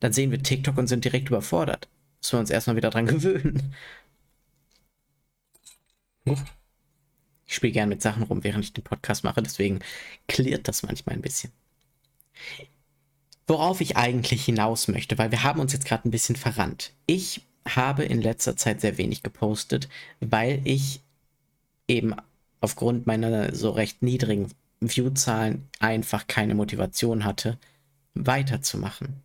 [0.00, 1.88] Dann sehen wir TikTok und sind direkt überfordert.
[2.20, 3.74] Müssen wir uns erstmal wieder dran gewöhnen.
[7.46, 9.80] Ich spiele gerne mit Sachen rum, während ich den Podcast mache, deswegen
[10.28, 11.50] klärt das manchmal ein bisschen.
[13.48, 16.92] Worauf ich eigentlich hinaus möchte, weil wir haben uns jetzt gerade ein bisschen verrannt.
[17.06, 19.88] Ich habe in letzter Zeit sehr wenig gepostet,
[20.20, 21.00] weil ich
[21.88, 22.14] eben
[22.60, 27.58] aufgrund meiner so recht niedrigen Viewzahlen einfach keine Motivation hatte,
[28.14, 29.22] weiterzumachen.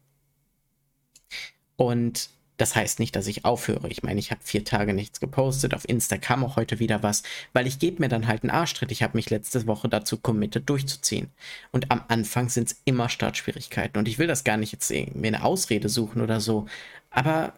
[1.75, 3.87] Und das heißt nicht, dass ich aufhöre.
[3.89, 5.73] Ich meine, ich habe vier Tage nichts gepostet.
[5.73, 8.91] Auf Insta kam auch heute wieder was, weil ich gebe mir dann halt einen Arschtritt.
[8.91, 11.31] Ich habe mich letzte Woche dazu committed, durchzuziehen.
[11.71, 13.97] Und am Anfang sind es immer Startschwierigkeiten.
[13.97, 16.67] Und ich will das gar nicht jetzt mir eine Ausrede suchen oder so.
[17.09, 17.53] Aber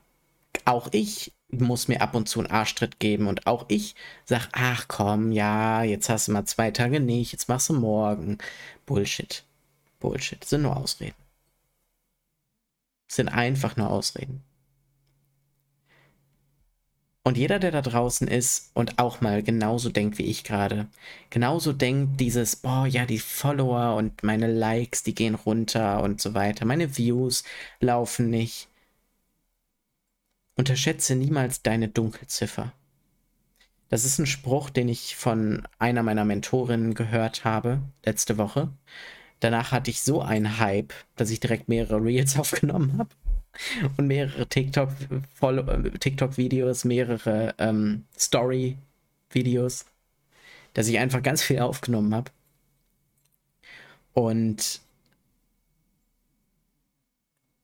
[0.64, 3.28] auch ich muss mir ab und zu einen Arschtritt geben.
[3.28, 7.50] Und auch ich sage, ach komm, ja, jetzt hast du mal zwei Tage nicht, jetzt
[7.50, 8.38] machst du morgen.
[8.86, 9.44] Bullshit.
[10.00, 10.44] Bullshit.
[10.46, 11.16] Sind nur Ausreden.
[13.08, 14.44] Sind einfach nur Ausreden.
[17.28, 20.88] Und jeder, der da draußen ist und auch mal genauso denkt wie ich gerade,
[21.32, 26.36] genauso denkt dieses, boah, ja, die Follower und meine Likes, die gehen runter und so
[26.36, 27.44] weiter, meine Views
[27.80, 28.68] laufen nicht.
[30.56, 32.74] Unterschätze niemals deine Dunkelziffer.
[33.90, 38.70] Das ist ein Spruch, den ich von einer meiner Mentorinnen gehört habe letzte Woche.
[39.40, 43.10] Danach hatte ich so einen Hype, dass ich direkt mehrere Reels aufgenommen habe
[43.98, 46.38] und mehrere TikTok-Videos, TikTok
[46.86, 49.86] mehrere ähm, Story-Videos,
[50.74, 52.32] dass ich einfach ganz viel aufgenommen habe.
[54.14, 54.82] Und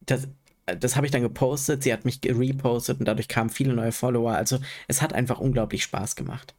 [0.02, 0.28] das,
[0.66, 4.34] das habe ich dann gepostet, sie hat mich repostet und dadurch kamen viele neue Follower.
[4.34, 6.54] Also es hat einfach unglaublich Spaß gemacht.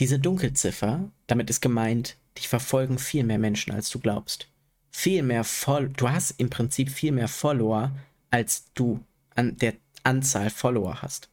[0.00, 4.48] Diese Dunkelziffer, damit ist gemeint, dich verfolgen viel mehr Menschen, als du glaubst
[4.96, 7.90] viel mehr Follower, du hast im Prinzip viel mehr Follower,
[8.30, 9.00] als du
[9.34, 11.28] an der Anzahl Follower hast.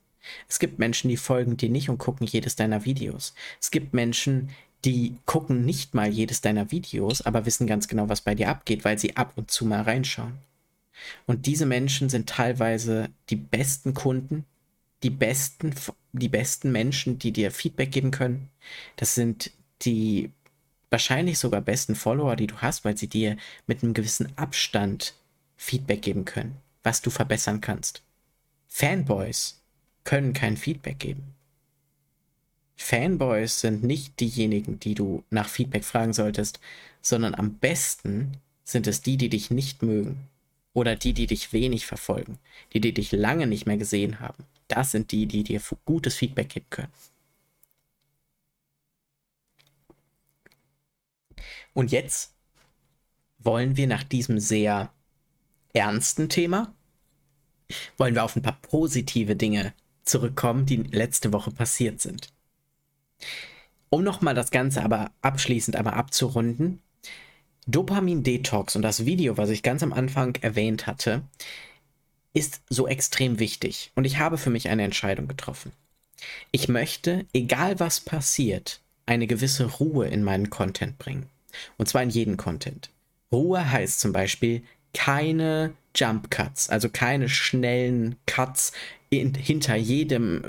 [0.50, 3.36] Es gibt Menschen, die folgen dir nicht und gucken jedes deiner Videos.
[3.62, 4.50] Es gibt Menschen,
[4.84, 8.84] die gucken nicht mal jedes deiner Videos, aber wissen ganz genau, was bei dir abgeht,
[8.84, 10.40] weil sie ab und zu mal reinschauen.
[11.28, 14.44] Und diese Menschen sind teilweise die besten Kunden,
[15.04, 15.76] die besten,
[16.14, 18.50] die besten Menschen, die dir Feedback geben können.
[18.96, 19.52] Das sind
[19.84, 20.32] die
[20.92, 25.16] wahrscheinlich sogar besten Follower, die du hast, weil sie dir mit einem gewissen Abstand
[25.58, 28.04] Feedback geben können, was du verbessern kannst.
[28.68, 29.60] Fanboys
[30.04, 31.34] können kein Feedback geben.
[32.76, 36.60] Fanboys sind nicht diejenigen, die du nach Feedback fragen solltest,
[37.02, 40.28] sondern am besten sind es die, die dich nicht mögen
[40.74, 42.38] oder die, die dich wenig verfolgen,
[42.74, 44.46] die, die dich lange nicht mehr gesehen haben.
[44.68, 46.92] Das sind die, die dir gutes Feedback geben können.
[51.74, 52.34] Und jetzt
[53.40, 54.92] wollen wir nach diesem sehr
[55.74, 56.74] ernsten Thema,
[57.98, 59.74] wollen wir auf ein paar positive Dinge
[60.04, 62.30] zurückkommen, die letzte Woche passiert sind.
[63.90, 66.82] Um nochmal das Ganze aber abschließend einmal abzurunden,
[67.68, 71.24] Dopamin-Detox und das Video, was ich ganz am Anfang erwähnt hatte,
[72.34, 73.92] ist so extrem wichtig.
[73.96, 75.72] Und ich habe für mich eine Entscheidung getroffen.
[76.52, 81.28] Ich möchte, egal was passiert, eine gewisse Ruhe in meinen Content bringen.
[81.78, 82.92] Und zwar in jedem Content.
[83.30, 88.72] Ruhe heißt zum Beispiel keine Jump Cuts, also keine schnellen Cuts
[89.10, 90.42] in, hinter jedem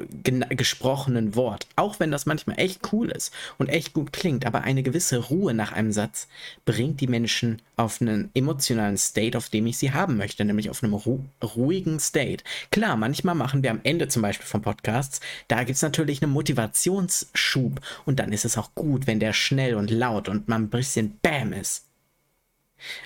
[0.50, 1.66] gesprochenen Wort.
[1.74, 5.52] Auch wenn das manchmal echt cool ist und echt gut klingt, aber eine gewisse Ruhe
[5.52, 6.28] nach einem Satz
[6.64, 10.82] bringt die Menschen auf einen emotionalen State, auf dem ich sie haben möchte, nämlich auf
[10.82, 12.44] einem ru ruhigen State.
[12.70, 16.32] Klar, manchmal machen wir am Ende zum Beispiel von Podcasts, da gibt es natürlich einen
[16.32, 20.70] Motivationsschub und dann ist es auch gut, wenn der schnell und laut und man ein
[20.70, 21.84] bisschen Bam ist.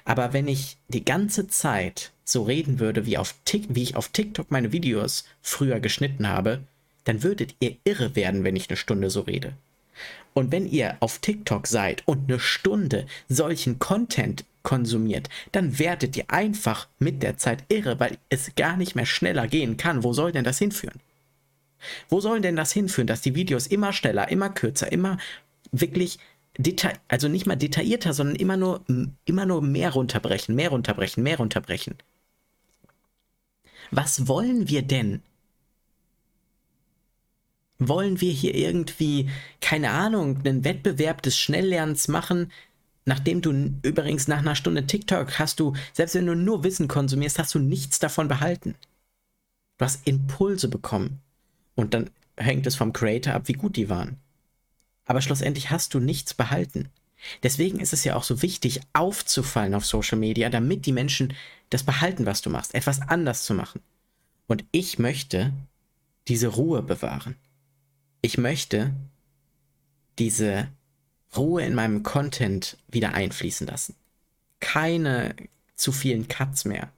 [0.05, 3.35] Aber wenn ich die ganze Zeit so reden würde, wie, auf
[3.69, 6.61] wie ich auf TikTok meine Videos früher geschnitten habe,
[7.05, 9.53] dann würdet ihr irre werden, wenn ich eine Stunde so rede.
[10.35, 16.25] Und wenn ihr auf TikTok seid und eine Stunde solchen Content konsumiert, dann werdet ihr
[16.29, 20.03] einfach mit der Zeit irre, weil es gar nicht mehr schneller gehen kann.
[20.03, 21.01] Wo soll denn das hinführen?
[22.09, 25.19] Wo soll denn das hinführen, dass die Videos immer schneller, immer kürzer, immer
[25.73, 26.19] wirklich
[27.09, 28.85] also nicht mal detaillierter, sondern immer nur,
[29.25, 31.95] immer nur mehr runterbrechen, mehr runterbrechen, mehr runterbrechen.
[33.91, 35.23] Was wollen wir denn?
[37.79, 39.29] Wollen wir hier irgendwie,
[39.61, 42.51] keine Ahnung, einen Wettbewerb des Schnelllernens machen,
[43.05, 47.39] nachdem du übrigens nach einer Stunde TikTok hast du, selbst wenn du nur Wissen konsumierst,
[47.39, 48.75] hast du nichts davon behalten.
[49.79, 51.21] Du hast Impulse bekommen.
[51.75, 54.17] Und dann hängt es vom Creator ab, wie gut die waren.
[55.07, 56.91] Aber schlussendlich hast du nichts behalten.
[57.43, 61.33] Deswegen ist es ja auch so wichtig, aufzufallen auf Social Media, damit die Menschen
[61.71, 63.81] das behalten, was du machst, etwas anders zu machen.
[64.47, 65.53] Und ich möchte
[66.29, 67.37] diese Ruhe bewahren
[68.27, 68.93] ich möchte
[70.19, 70.67] diese
[71.37, 73.95] Ruhe in meinem Content wieder einfließen lassen.
[74.59, 75.37] Keine
[75.77, 76.91] zu vielen Cuts mehr.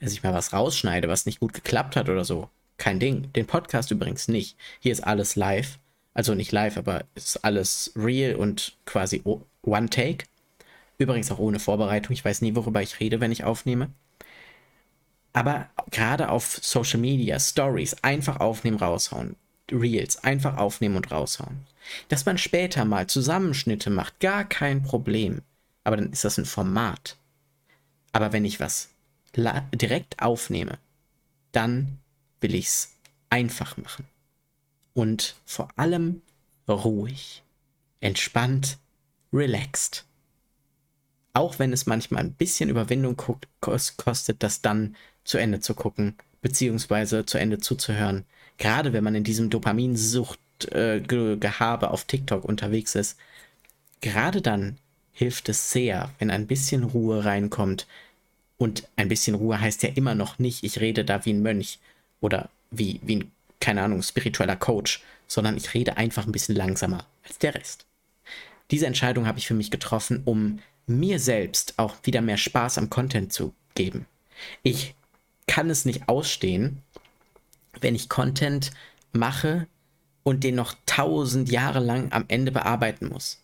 [0.00, 2.50] Dass ich mal was rausschneide, was nicht gut geklappt hat oder so.
[2.78, 3.32] Kein Ding.
[3.34, 4.56] Den Podcast übrigens nicht.
[4.80, 5.78] Hier ist alles live.
[6.14, 9.22] Also nicht live, aber ist alles real und quasi
[9.62, 10.26] One Take.
[10.98, 12.12] Übrigens auch ohne Vorbereitung.
[12.12, 13.90] Ich weiß nie, worüber ich rede, wenn ich aufnehme.
[15.32, 19.36] Aber gerade auf Social Media, Stories, einfach aufnehmen, raushauen.
[19.70, 21.66] Reels einfach aufnehmen und raushauen.
[22.08, 25.40] Dass man später mal Zusammenschnitte macht, gar kein Problem.
[25.84, 27.16] Aber dann ist das ein Format.
[28.12, 28.90] Aber wenn ich was
[29.34, 30.78] direkt aufnehme,
[31.52, 31.98] dann
[32.40, 32.92] will ich es
[33.30, 34.04] einfach machen.
[34.94, 36.22] Und vor allem
[36.68, 37.42] ruhig,
[38.00, 38.78] entspannt,
[39.32, 40.04] relaxed.
[41.34, 43.16] Auch wenn es manchmal ein bisschen Überwindung
[43.60, 48.26] kostet, das dann zu Ende zu gucken, beziehungsweise zu Ende zuzuhören,
[48.58, 53.16] gerade wenn man in diesem Dopaminsucht-Gehabe äh, auf TikTok unterwegs ist,
[54.00, 54.76] gerade dann
[55.12, 57.86] hilft es sehr, wenn ein bisschen Ruhe reinkommt.
[58.58, 61.78] Und ein bisschen Ruhe heißt ja immer noch nicht, ich rede da wie ein Mönch
[62.20, 67.06] oder wie, wie ein, keine Ahnung, spiritueller Coach, sondern ich rede einfach ein bisschen langsamer
[67.24, 67.86] als der Rest.
[68.70, 72.90] Diese Entscheidung habe ich für mich getroffen, um mir selbst auch wieder mehr Spaß am
[72.90, 74.06] Content zu geben.
[74.62, 74.94] Ich
[75.46, 76.82] kann es nicht ausstehen,
[77.80, 78.72] wenn ich Content
[79.12, 79.66] mache
[80.24, 83.40] und den noch tausend Jahre lang am Ende bearbeiten muss.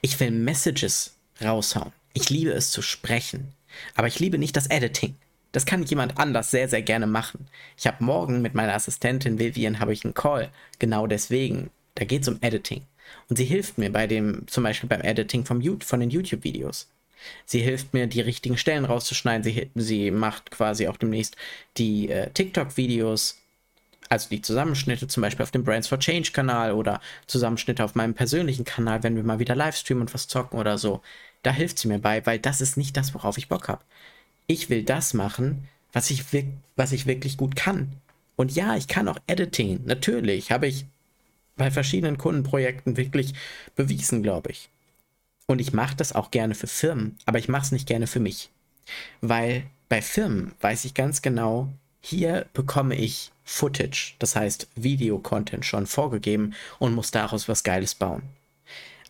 [0.00, 1.92] Ich will Messages raushauen.
[2.12, 3.52] Ich liebe es zu sprechen.
[3.94, 5.14] Aber ich liebe nicht das Editing.
[5.52, 7.46] Das kann jemand anders sehr, sehr gerne machen.
[7.76, 10.50] Ich habe morgen mit meiner Assistentin Vivian habe ich einen Call.
[10.78, 11.70] Genau deswegen.
[11.96, 12.82] Da geht es um Editing.
[13.28, 16.88] Und sie hilft mir bei dem, zum Beispiel beim Editing vom, von den YouTube-Videos.
[17.44, 19.42] Sie hilft mir, die richtigen Stellen rauszuschneiden.
[19.42, 21.36] Sie, sie macht quasi auch demnächst
[21.76, 23.36] die äh, TikTok-Videos
[24.10, 28.12] also die Zusammenschnitte zum Beispiel auf dem Brands for Change Kanal oder Zusammenschnitte auf meinem
[28.12, 31.00] persönlichen Kanal, wenn wir mal wieder Livestreamen und was zocken oder so.
[31.42, 33.82] Da hilft sie mir bei, weil das ist nicht das, worauf ich Bock habe.
[34.50, 36.24] Ich will das machen, was ich,
[36.74, 37.92] was ich wirklich gut kann.
[38.34, 39.82] Und ja, ich kann auch Editing.
[39.84, 40.86] Natürlich habe ich
[41.56, 43.34] bei verschiedenen Kundenprojekten wirklich
[43.76, 44.68] bewiesen, glaube ich.
[45.46, 48.18] Und ich mache das auch gerne für Firmen, aber ich mache es nicht gerne für
[48.18, 48.50] mich.
[49.20, 51.68] Weil bei Firmen weiß ich ganz genau,
[52.00, 58.24] hier bekomme ich Footage, das heißt Video-Content schon vorgegeben und muss daraus was Geiles bauen.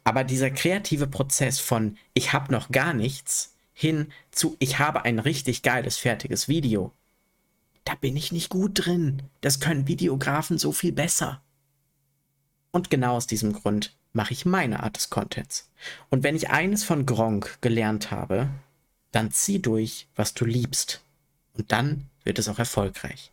[0.05, 5.19] Aber dieser kreative Prozess von ich habe noch gar nichts hin zu ich habe ein
[5.19, 6.93] richtig geiles fertiges Video,
[7.85, 9.23] da bin ich nicht gut drin.
[9.41, 11.41] Das können Videografen so viel besser.
[12.73, 15.71] Und genau aus diesem Grund mache ich meine Art des Contents.
[16.11, 18.51] Und wenn ich eines von Gronk gelernt habe,
[19.13, 21.01] dann zieh durch, was du liebst.
[21.55, 23.33] Und dann wird es auch erfolgreich.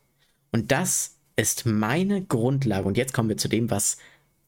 [0.54, 2.88] Und das ist meine Grundlage.
[2.88, 3.98] Und jetzt kommen wir zu dem, was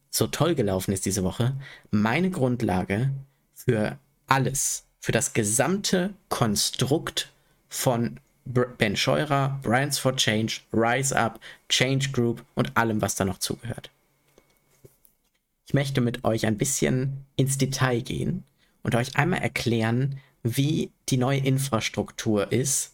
[0.09, 1.59] so toll gelaufen ist diese Woche.
[1.91, 3.11] Meine Grundlage
[3.53, 7.31] für alles, für das gesamte Konstrukt
[7.69, 13.37] von Ben Scheurer, Brands for Change, Rise Up, Change Group und allem, was da noch
[13.37, 13.91] zugehört.
[15.67, 18.43] Ich möchte mit euch ein bisschen ins Detail gehen
[18.81, 22.93] und euch einmal erklären, wie die neue Infrastruktur ist,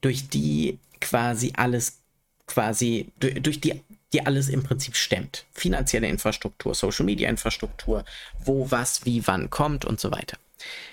[0.00, 1.98] durch die quasi alles
[2.46, 3.82] quasi, durch die,
[4.12, 5.44] die alles im Prinzip stemmt.
[5.52, 8.04] Finanzielle Infrastruktur, Social Media Infrastruktur,
[8.44, 10.38] wo was, wie, wann kommt und so weiter.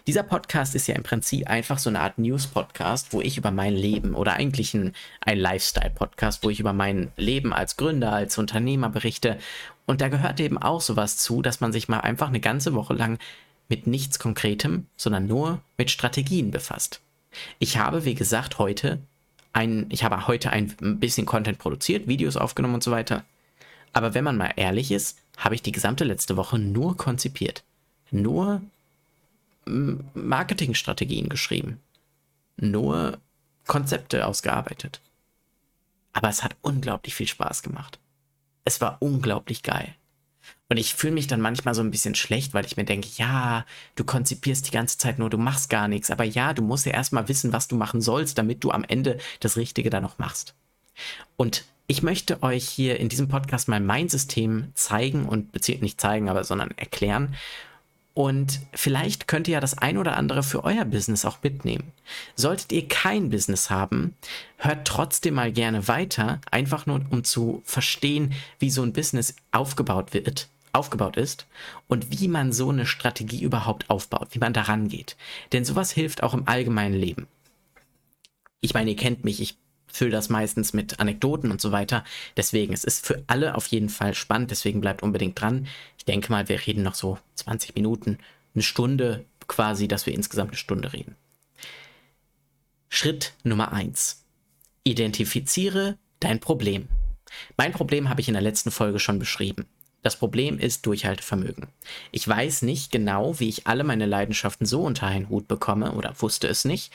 [0.06, 3.74] Dieser Podcast ist ja im Prinzip einfach so eine Art News-Podcast, wo ich über mein
[3.74, 8.90] Leben oder eigentlich ein, ein Lifestyle-Podcast, wo ich über mein Leben als Gründer, als Unternehmer
[8.90, 9.38] berichte.
[9.86, 12.94] Und da gehört eben auch sowas zu, dass man sich mal einfach eine ganze Woche
[12.94, 13.20] lang
[13.70, 17.02] mit nichts Konkretem, sondern nur mit Strategien befasst.
[17.60, 19.00] Ich habe, wie gesagt, heute
[19.54, 23.24] ein, ich habe heute ein bisschen Content produziert, Videos aufgenommen und so weiter.
[23.94, 27.64] Aber wenn man mal ehrlich ist, habe ich die gesamte letzte Woche nur konzipiert.
[28.12, 28.62] Nur
[30.14, 31.80] Marketingstrategien geschrieben.
[32.58, 33.20] Nur
[33.66, 35.02] Konzepte ausgearbeitet.
[36.14, 38.00] Aber es hat unglaublich viel Spaß gemacht.
[38.66, 39.94] Es war unglaublich geil.
[40.70, 43.66] Und ich fühle mich dann manchmal so ein bisschen schlecht, weil ich mir denke, ja,
[43.96, 46.12] du konzipierst die ganze Zeit nur, du machst gar nichts.
[46.12, 49.18] Aber ja, du musst ja erstmal wissen, was du machen sollst, damit du am Ende
[49.40, 50.56] das Richtige dann noch machst.
[51.38, 56.02] Und ich möchte euch hier in diesem Podcast mal mein System zeigen und beziehungsweise nicht
[56.02, 57.36] zeigen, aber sondern erklären.
[58.18, 61.92] Und vielleicht könnt ihr ja das ein oder andere für euer Business auch mitnehmen.
[62.36, 64.16] Solltet ihr kein Business haben,
[64.58, 70.16] hört trotzdem mal gerne weiter, einfach nur um zu verstehen, wie so ein Business aufgebaut
[70.16, 71.46] wird aufgebaut ist
[71.88, 75.16] und wie man so eine Strategie überhaupt aufbaut, wie man daran geht.
[75.52, 77.28] Denn sowas hilft auch im allgemeinen Leben.
[78.62, 79.58] Ich meine, ihr kennt mich, ich
[79.88, 82.04] fülle das meistens mit Anekdoten und so weiter.
[82.36, 85.68] Deswegen, es ist für alle auf jeden Fall spannend, deswegen bleibt unbedingt dran.
[85.98, 88.18] Ich denke mal, wir reden noch so 20 Minuten,
[88.54, 91.16] eine Stunde quasi, dass wir insgesamt eine Stunde reden.
[92.90, 94.24] Schritt Nummer 1.
[94.84, 96.88] Identifiziere dein Problem.
[97.58, 99.68] Mein Problem habe ich in der letzten Folge schon beschrieben.
[100.04, 101.68] Das Problem ist Durchhaltevermögen.
[102.12, 106.14] Ich weiß nicht genau, wie ich alle meine Leidenschaften so unter einen Hut bekomme oder
[106.22, 106.94] wusste es nicht,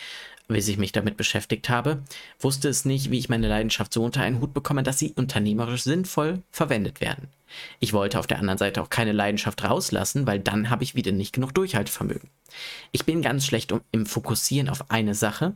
[0.52, 2.02] bis ich mich damit beschäftigt habe,
[2.38, 5.82] wusste es nicht, wie ich meine Leidenschaft so unter einen Hut bekomme, dass sie unternehmerisch
[5.82, 7.28] sinnvoll verwendet werden.
[7.80, 11.12] Ich wollte auf der anderen Seite auch keine Leidenschaft rauslassen, weil dann habe ich wieder
[11.12, 12.30] nicht genug Durchhaltevermögen.
[12.92, 15.54] Ich bin ganz schlecht im Fokussieren auf eine Sache,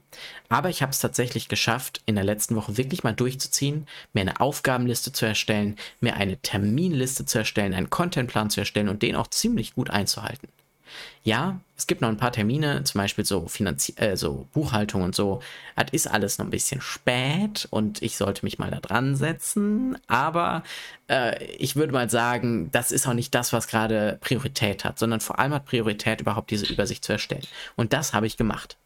[0.49, 4.41] aber ich habe es tatsächlich geschafft, in der letzten Woche wirklich mal durchzuziehen, mir eine
[4.41, 9.29] Aufgabenliste zu erstellen, mir eine Terminliste zu erstellen, einen Contentplan zu erstellen und den auch
[9.29, 10.49] ziemlich gut einzuhalten.
[11.24, 15.14] Ja, es gibt noch ein paar Termine, zum Beispiel so, Finanzi äh, so Buchhaltung und
[15.14, 15.41] so.
[15.74, 19.99] Das ist alles noch ein bisschen spät und ich sollte mich mal da dran setzen.
[20.07, 20.62] Aber
[21.09, 25.20] äh, ich würde mal sagen, das ist auch nicht das, was gerade Priorität hat, sondern
[25.20, 27.47] vor allem hat Priorität, überhaupt diese Übersicht zu erstellen.
[27.76, 28.76] Und das habe ich gemacht.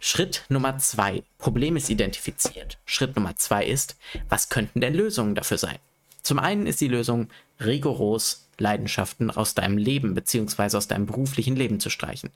[0.00, 1.24] Schritt Nummer zwei.
[1.38, 2.78] Problem ist identifiziert.
[2.84, 3.96] Schritt Nummer zwei ist,
[4.28, 5.78] was könnten denn Lösungen dafür sein?
[6.22, 7.28] Zum einen ist die Lösung
[7.60, 10.76] rigoros Leidenschaften aus deinem Leben bzw.
[10.76, 12.30] aus deinem beruflichen Leben zu streichen.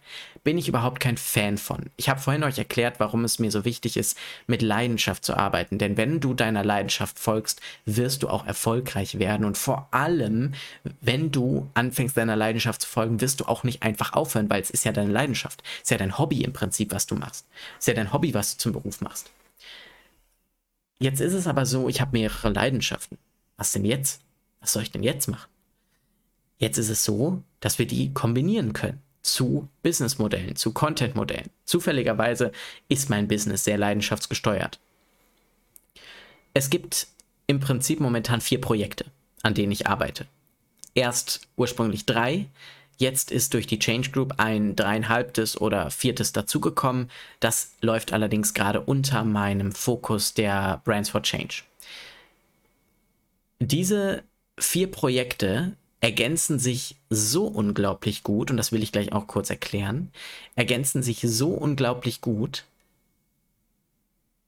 [0.45, 1.91] Bin ich überhaupt kein Fan von.
[1.97, 4.17] Ich habe vorhin euch erklärt, warum es mir so wichtig ist,
[4.47, 5.79] mit Leidenschaft zu arbeiten.
[5.79, 9.45] Denn wenn du deiner Leidenschaft folgst, wirst du auch erfolgreich werden.
[9.45, 10.55] Und vor allem,
[11.01, 14.71] wenn du anfängst, deiner Leidenschaft zu folgen, wirst du auch nicht einfach aufhören, weil es
[14.71, 15.63] ist ja deine Leidenschaft.
[15.79, 17.47] Es ist ja dein Hobby im Prinzip, was du machst.
[17.79, 19.31] Es ist ja dein Hobby, was du zum Beruf machst.
[21.01, 23.19] Jetzt ist es aber so, ich habe mehrere Leidenschaften.
[23.57, 24.21] Was denn jetzt?
[24.63, 25.51] Was soll ich denn jetzt machen?
[26.59, 31.51] Jetzt ist es so, dass wir die kombinieren können zu Businessmodellen, zu Content-Modellen.
[31.65, 32.53] Zufälligerweise
[32.89, 34.81] ist mein Business sehr leidenschaftsgesteuert.
[36.55, 37.09] Es gibt
[37.47, 39.07] im Prinzip momentan vier Projekte,
[39.43, 40.27] an denen ich arbeite.
[40.95, 42.47] Erst ursprünglich drei,
[42.99, 47.11] jetzt ist durch die Change Group ein dreieinhalbtes oder viertes dazugekommen.
[47.41, 51.63] Das läuft allerdings gerade unter meinem Fokus der Brands for Change.
[53.61, 54.25] Diese
[54.59, 60.11] vier Projekte ergänzen sich so unglaublich gut, und das will ich gleich auch kurz erklären,
[60.57, 62.65] ergänzen sich so unglaublich gut,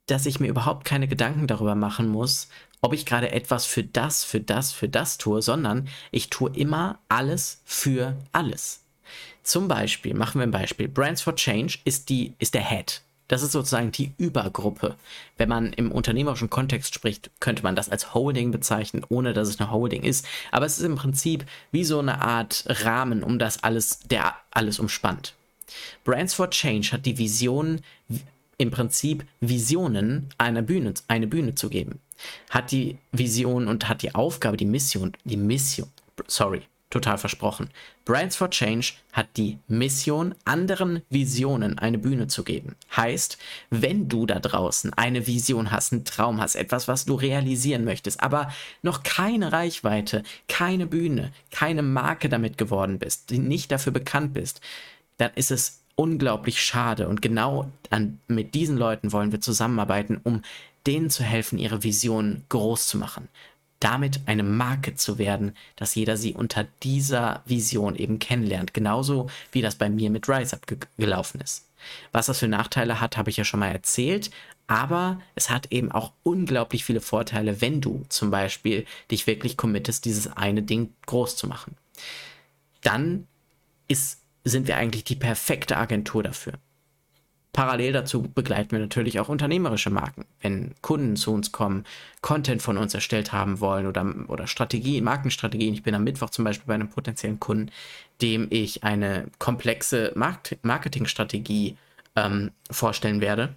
[0.07, 2.49] dass ich mir überhaupt keine Gedanken darüber machen muss,
[2.81, 6.99] ob ich gerade etwas für das, für das, für das tue, sondern ich tue immer
[7.09, 8.83] alles für alles.
[9.45, 13.04] Zum Beispiel, machen wir ein Beispiel, Brands for Change ist, die, ist der Head.
[13.29, 14.97] Das ist sozusagen die Übergruppe.
[15.37, 19.59] Wenn man im unternehmerischen Kontext spricht, könnte man das als Holding bezeichnen, ohne dass es
[19.59, 20.27] eine Holding ist.
[20.53, 24.79] Aber es ist im Prinzip wie so eine Art Rahmen, um das alles, der alles
[24.79, 25.35] umspannt.
[26.05, 27.81] Brands for Change hat die Vision,
[28.59, 32.01] im Prinzip Visionen einer Bühne, eine Bühne zu geben.
[32.51, 35.89] Hat die Vision und hat die Aufgabe, die Mission, die Mission,
[36.29, 36.63] sorry,
[36.95, 37.71] total versprochen.
[38.05, 42.77] Brands for Change hat die Mission, anderen Visionen eine Bühne zu geben.
[42.97, 43.37] Heißt,
[43.71, 48.23] wenn du da draußen eine Vision hast, einen Traum hast, etwas, was du realisieren möchtest,
[48.23, 54.33] aber noch keine Reichweite, keine Bühne, keine Marke damit geworden bist, die nicht dafür bekannt
[54.33, 54.61] bist,
[55.17, 57.09] dann ist es unglaublich schade.
[57.09, 60.43] Und genau an, mit diesen Leuten wollen wir zusammenarbeiten, um
[60.87, 63.29] denen zu helfen, ihre Vision groß zu machen
[63.85, 68.73] damit eine Marke zu werden, dass jeder sie unter dieser Vision eben kennenlernt.
[68.73, 71.67] Genauso wie das bei mir mit RiseUp ge gelaufen ist.
[72.11, 74.31] Was das für Nachteile hat, habe ich ja schon mal erzählt.
[74.67, 80.07] Aber es hat eben auch unglaublich viele Vorteile, wenn du zum Beispiel dich wirklich committest,
[80.07, 81.77] dieses eine Ding groß zu machen.
[82.81, 83.27] Dann
[83.87, 86.55] ist, sind wir eigentlich die perfekte Agentur dafür.
[87.55, 90.27] Parallel dazu begleiten wir natürlich auch unternehmerische Marken.
[90.43, 91.85] Wenn Kunden zu uns kommen,
[92.21, 95.73] Content von uns erstellt haben wollen oder, oder Strategien, Markenstrategien.
[95.73, 97.71] Ich bin am Mittwoch zum Beispiel bei einem potenziellen Kunden,
[98.21, 101.77] dem ich eine komplexe Markt Marketingstrategie
[102.17, 103.55] ähm, vorstellen werde.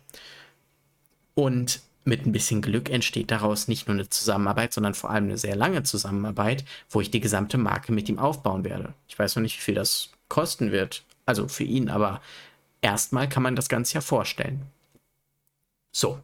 [1.34, 5.40] Und mit ein bisschen Glück entsteht daraus nicht nur eine Zusammenarbeit, sondern vor allem eine
[5.40, 8.94] sehr lange Zusammenarbeit, wo ich die gesamte Marke mit ihm aufbauen werde.
[9.08, 12.22] Ich weiß noch nicht, wie viel das kosten wird, also für ihn, aber
[12.82, 14.64] erstmal kann man das Ganze ja vorstellen.
[15.92, 16.20] So.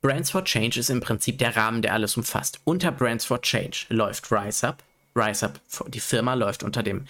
[0.00, 2.60] Brands for Change ist im Prinzip der Rahmen, der alles umfasst.
[2.64, 4.82] Unter Brands for Change läuft RiseUp.
[5.14, 7.06] RiseUp, die Firma läuft unter dem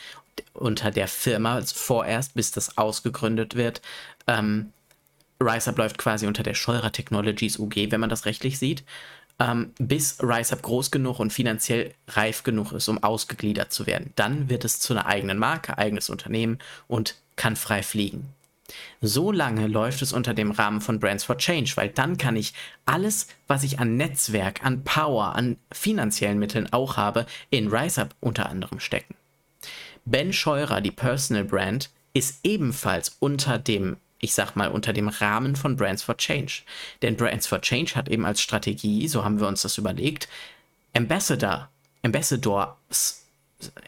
[0.54, 3.80] unter der Firma vorerst, bis das ausgegründet wird.
[4.26, 4.72] Ähm,
[5.40, 8.84] RiseUp läuft quasi unter der Scheurer Technologies UG, wenn man das rechtlich sieht,
[9.38, 14.12] ähm, bis RiseUp groß genug und finanziell reif genug ist, um ausgegliedert zu werden.
[14.16, 16.58] Dann wird es zu einer eigenen Marke, eigenes Unternehmen
[16.88, 18.28] und kann frei fliegen.
[19.00, 22.54] So lange läuft es unter dem Rahmen von Brands for Change, weil dann kann ich
[22.86, 28.48] alles, was ich an Netzwerk, an Power, an finanziellen Mitteln auch habe, in RiseUp unter
[28.48, 29.14] anderem stecken.
[30.04, 35.56] Ben Scheurer, die Personal Brand, ist ebenfalls unter dem, ich sag mal, unter dem Rahmen
[35.56, 36.62] von Brands for Change.
[37.02, 40.28] Denn Brands for Change hat eben als Strategie, so haben wir uns das überlegt,
[40.94, 41.70] Ambassador,
[42.02, 43.24] Ambassadors,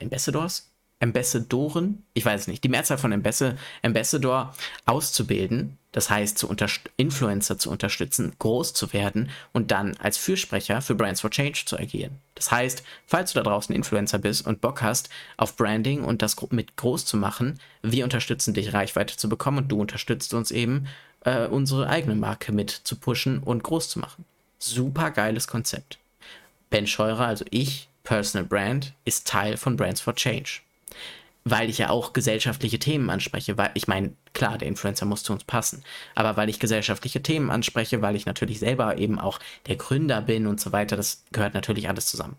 [0.01, 0.71] Ambassadors?
[1.05, 4.55] Ambassadoren, ich weiß nicht, die Mehrzahl von Ambassador,
[4.87, 6.49] auszubilden, das heißt zu
[6.97, 11.79] Influencer zu unterstützen, groß zu werden und dann als Fürsprecher für Brands for Change zu
[11.79, 12.19] agieren.
[12.35, 16.37] Das heißt, falls du da draußen Influencer bist und Bock hast auf Branding und das
[16.51, 20.87] mit groß zu machen, wir unterstützen dich, Reichweite zu bekommen und du unterstützt uns eben,
[21.21, 24.25] äh, unsere eigene Marke mit zu pushen und groß zu machen.
[24.59, 25.99] Super geiles Konzept.
[26.71, 30.63] Ben Scheurer, also ich, Personal Brand, ist Teil von Brands for Change
[31.45, 35.33] weil ich ja auch gesellschaftliche Themen anspreche, weil ich meine, klar, der Influencer muss zu
[35.33, 35.85] uns passen,
[36.15, 40.47] aber weil ich gesellschaftliche Themen anspreche, weil ich natürlich selber eben auch der Gründer bin
[40.47, 42.37] und so weiter, das gehört natürlich alles zusammen.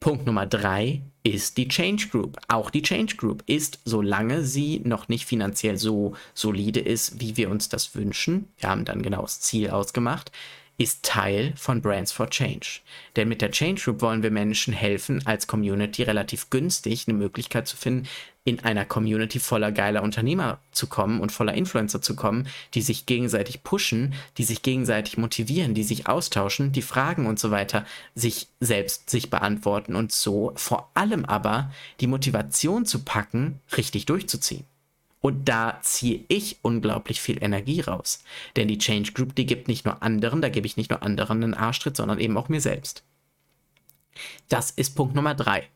[0.00, 2.36] Punkt Nummer drei ist die Change Group.
[2.48, 7.50] Auch die Change Group ist, solange sie noch nicht finanziell so solide ist, wie wir
[7.50, 10.32] uns das wünschen, wir haben dann genau das Ziel ausgemacht,
[10.82, 12.80] ist Teil von Brands for Change.
[13.14, 17.68] Denn mit der Change Group wollen wir Menschen helfen, als Community relativ günstig eine Möglichkeit
[17.68, 18.08] zu finden,
[18.44, 23.06] in einer Community voller geiler Unternehmer zu kommen und voller Influencer zu kommen, die sich
[23.06, 28.48] gegenseitig pushen, die sich gegenseitig motivieren, die sich austauschen, die Fragen und so weiter sich
[28.58, 31.70] selbst sich beantworten und so vor allem aber
[32.00, 34.64] die Motivation zu packen, richtig durchzuziehen.
[35.22, 38.22] Und da ziehe ich unglaublich viel Energie raus.
[38.56, 41.42] Denn die Change Group, die gibt nicht nur anderen, da gebe ich nicht nur anderen
[41.42, 43.04] einen Arschtritt, sondern eben auch mir selbst.
[44.50, 45.68] Das ist Punkt Nummer drei.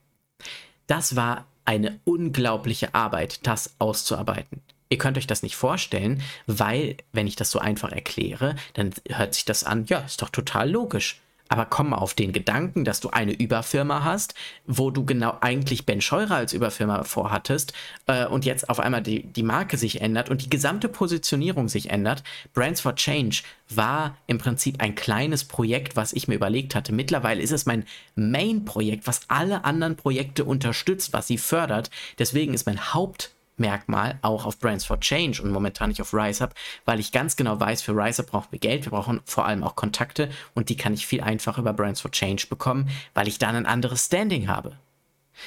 [0.86, 4.60] Das war eine unglaubliche Arbeit, das auszuarbeiten.
[4.88, 9.34] Ihr könnt euch das nicht vorstellen, weil, wenn ich das so einfach erkläre, dann hört
[9.34, 11.20] sich das an, ja, ist doch total logisch.
[11.48, 14.34] Aber komm mal auf den Gedanken, dass du eine Überfirma hast,
[14.66, 17.72] wo du genau eigentlich Ben Scheurer als Überfirma vorhattest
[18.06, 21.90] äh, und jetzt auf einmal die, die Marke sich ändert und die gesamte Positionierung sich
[21.90, 22.24] ändert.
[22.52, 26.92] Brands for Change war im Prinzip ein kleines Projekt, was ich mir überlegt hatte.
[26.92, 27.84] Mittlerweile ist es mein
[28.14, 31.90] Main-Projekt, was alle anderen Projekte unterstützt, was sie fördert.
[32.18, 36.54] Deswegen ist mein Haupt Merkmal auch auf Brands for Change und momentan nicht auf RiseUp,
[36.84, 39.76] weil ich ganz genau weiß, für RiseUp brauchen wir Geld, wir brauchen vor allem auch
[39.76, 43.56] Kontakte und die kann ich viel einfacher über Brands for Change bekommen, weil ich dann
[43.56, 44.76] ein anderes Standing habe.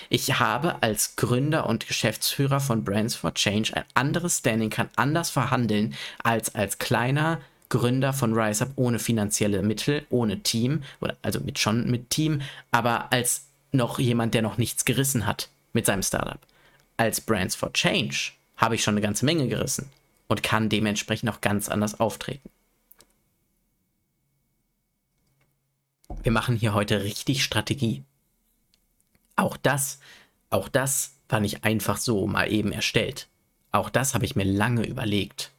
[0.09, 5.29] Ich habe als Gründer und Geschäftsführer von Brands for Change ein anderes Standing, kann anders
[5.29, 7.39] verhandeln als als kleiner
[7.69, 12.41] Gründer von RiseUp ohne finanzielle Mittel, ohne Team, oder also mit schon mit Team,
[12.71, 16.39] aber als noch jemand, der noch nichts gerissen hat mit seinem Startup
[16.99, 19.89] als Brands for Change habe ich schon eine ganze Menge gerissen
[20.27, 22.49] und kann dementsprechend auch ganz anders auftreten.
[26.23, 28.03] Wir machen hier heute richtig Strategie.
[29.37, 29.99] Auch das,
[30.49, 33.29] auch das war nicht einfach so mal eben erstellt.
[33.71, 35.51] Auch das habe ich mir lange überlegt.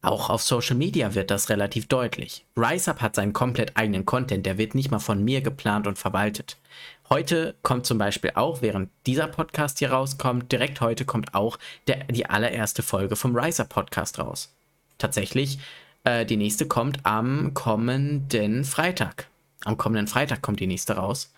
[0.00, 2.46] Auch auf Social Media wird das relativ deutlich.
[2.56, 6.56] RiseUp hat seinen komplett eigenen Content, der wird nicht mal von mir geplant und verwaltet.
[7.10, 12.04] Heute kommt zum Beispiel auch, während dieser Podcast hier rauskommt, direkt heute kommt auch der,
[12.04, 14.54] die allererste Folge vom RiseUp Podcast raus.
[14.96, 15.58] Tatsächlich,
[16.04, 19.28] äh, die nächste kommt am kommenden Freitag.
[19.64, 21.32] Am kommenden Freitag kommt die nächste raus.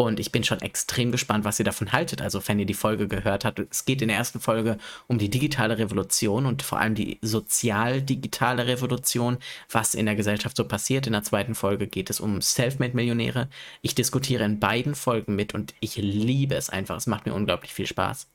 [0.00, 2.22] Und ich bin schon extrem gespannt, was ihr davon haltet.
[2.22, 4.78] Also, wenn ihr die Folge gehört habt, es geht in der ersten Folge
[5.08, 9.38] um die digitale Revolution und vor allem die sozial-digitale Revolution,
[9.68, 11.08] was in der Gesellschaft so passiert.
[11.08, 13.48] In der zweiten Folge geht es um Selfmade-Millionäre.
[13.82, 16.96] Ich diskutiere in beiden Folgen mit und ich liebe es einfach.
[16.96, 18.28] Es macht mir unglaublich viel Spaß.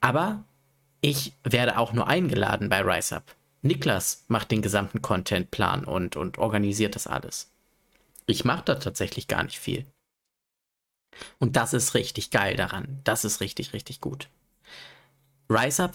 [0.00, 0.42] Aber
[1.02, 3.24] ich werde auch nur eingeladen bei RiseUp.
[3.60, 7.50] Niklas macht den gesamten Contentplan und, und organisiert das alles.
[8.24, 9.84] Ich mache da tatsächlich gar nicht viel.
[11.38, 13.00] Und das ist richtig geil daran.
[13.04, 14.28] Das ist richtig, richtig gut.
[15.48, 15.94] RiseUp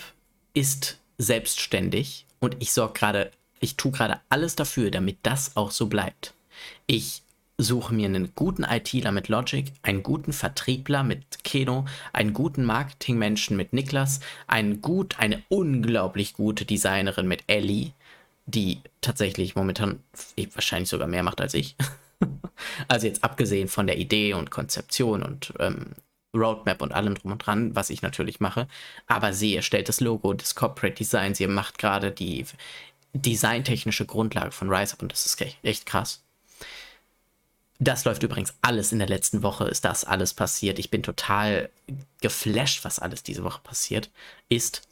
[0.53, 5.87] ist selbstständig und ich sorge gerade, ich tue gerade alles dafür, damit das auch so
[5.87, 6.33] bleibt.
[6.87, 7.21] Ich
[7.57, 13.55] suche mir einen guten ITler mit Logic, einen guten Vertriebler mit Keno, einen guten Marketingmenschen
[13.55, 17.91] mit Niklas, einen gut, eine unglaublich gute Designerin mit Ellie,
[18.45, 19.99] die tatsächlich momentan
[20.53, 21.75] wahrscheinlich sogar mehr macht als ich.
[22.87, 25.93] also jetzt abgesehen von der Idee und Konzeption und ähm,
[26.33, 28.67] Roadmap und allem drum und dran, was ich natürlich mache.
[29.07, 32.45] Aber sie erstellt das Logo, das Corporate Design, sie macht gerade die
[33.13, 36.21] designtechnische Grundlage von RiseUp und das ist echt krass.
[37.79, 40.79] Das läuft übrigens alles in der letzten Woche, ist das alles passiert.
[40.79, 41.69] Ich bin total
[42.21, 44.09] geflasht, was alles diese Woche passiert
[44.47, 44.87] ist.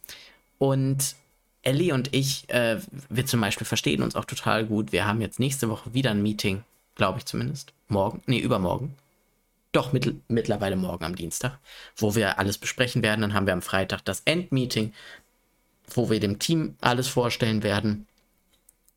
[0.57, 1.15] Und
[1.61, 4.91] Ellie und ich, äh, wir zum Beispiel verstehen uns auch total gut.
[4.91, 6.63] Wir haben jetzt nächste Woche wieder ein Meeting,
[6.95, 7.73] glaube ich zumindest.
[7.87, 8.95] Morgen, nee, übermorgen.
[9.71, 11.57] Doch, mit, mittlerweile morgen am Dienstag,
[11.95, 13.21] wo wir alles besprechen werden.
[13.21, 14.93] Dann haben wir am Freitag das Endmeeting,
[15.87, 18.07] wo wir dem Team alles vorstellen werden.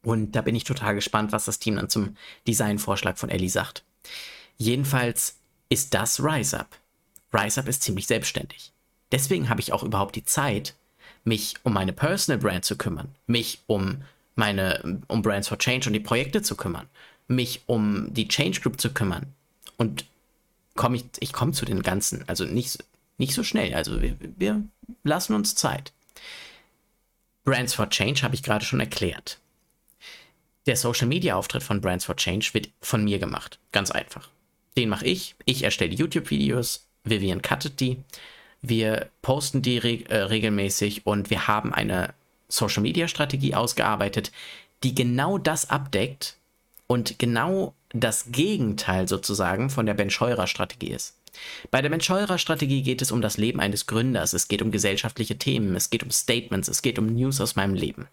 [0.02, 2.16] Und da bin ich total gespannt, was das Team dann zum
[2.46, 3.84] Designvorschlag von Ellie sagt.
[4.58, 5.38] Jedenfalls
[5.68, 6.68] ist das RiseUp.
[7.32, 8.72] RiseUp ist ziemlich selbstständig.
[9.12, 10.74] Deswegen habe ich auch überhaupt die Zeit,
[11.24, 14.02] mich um meine Personal Brand zu kümmern, mich um
[14.36, 16.86] meine, um Brands for Change und die Projekte zu kümmern,
[17.28, 19.32] mich um die Change Group zu kümmern.
[19.76, 20.04] Und
[20.74, 22.84] komme ich, ich komme zu den ganzen, also nicht,
[23.18, 23.74] nicht so schnell.
[23.74, 24.62] Also wir, wir
[25.02, 25.92] lassen uns Zeit.
[27.44, 29.38] Brands for Change habe ich gerade schon erklärt.
[30.66, 33.58] Der Social Media Auftritt von Brands for Change wird von mir gemacht.
[33.72, 34.28] Ganz einfach.
[34.76, 35.36] Den mache ich.
[35.44, 36.86] Ich erstelle YouTube-Videos.
[37.04, 37.98] Vivian cuttet die.
[38.62, 42.14] Wir posten die reg äh, regelmäßig und wir haben eine
[42.48, 44.32] Social Media Strategie ausgearbeitet,
[44.82, 46.36] die genau das abdeckt
[46.86, 51.14] und genau das Gegenteil sozusagen von der Ben Scheurer Strategie ist.
[51.70, 54.70] Bei der Ben Scheurer Strategie geht es um das Leben eines Gründers, es geht um
[54.70, 58.08] gesellschaftliche Themen, es geht um Statements, es geht um News aus meinem Leben.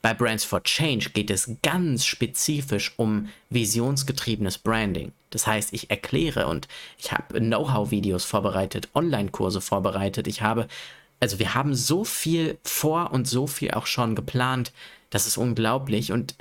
[0.00, 5.12] Bei Brands for Change geht es ganz spezifisch um visionsgetriebenes Branding.
[5.30, 10.28] Das heißt, ich erkläre und ich habe Know-how-Videos vorbereitet, Online-Kurse vorbereitet.
[10.28, 10.68] Ich habe,
[11.20, 14.72] also wir haben so viel vor und so viel auch schon geplant.
[15.10, 16.36] Das ist unglaublich und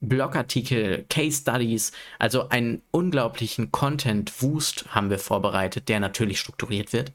[0.00, 7.12] Blogartikel, Case Studies, also einen unglaublichen Content-Wust haben wir vorbereitet, der natürlich strukturiert wird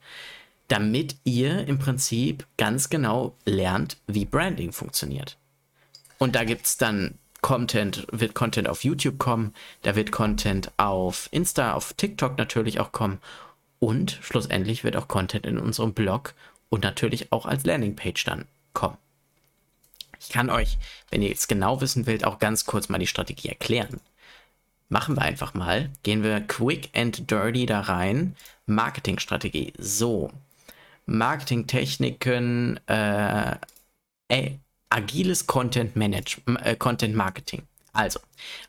[0.68, 5.36] damit ihr im Prinzip ganz genau lernt, wie Branding funktioniert.
[6.18, 11.28] Und da gibt es dann Content, wird Content auf YouTube kommen, da wird Content auf
[11.30, 13.18] Insta, auf TikTok natürlich auch kommen
[13.78, 16.34] und schlussendlich wird auch Content in unserem Blog
[16.70, 18.96] und natürlich auch als Landingpage dann kommen.
[20.24, 20.78] Ich kann euch,
[21.10, 24.00] wenn ihr jetzt genau wissen wollt, auch ganz kurz mal die Strategie erklären.
[24.88, 25.90] Machen wir einfach mal.
[26.02, 28.34] Gehen wir quick and dirty da rein.
[28.66, 29.74] Marketingstrategie.
[29.78, 30.30] So,
[31.04, 33.56] Marketingtechniken, äh,
[34.28, 34.52] äh,
[34.88, 37.62] agiles Content, Manage, äh, Content Marketing.
[37.92, 38.18] Also,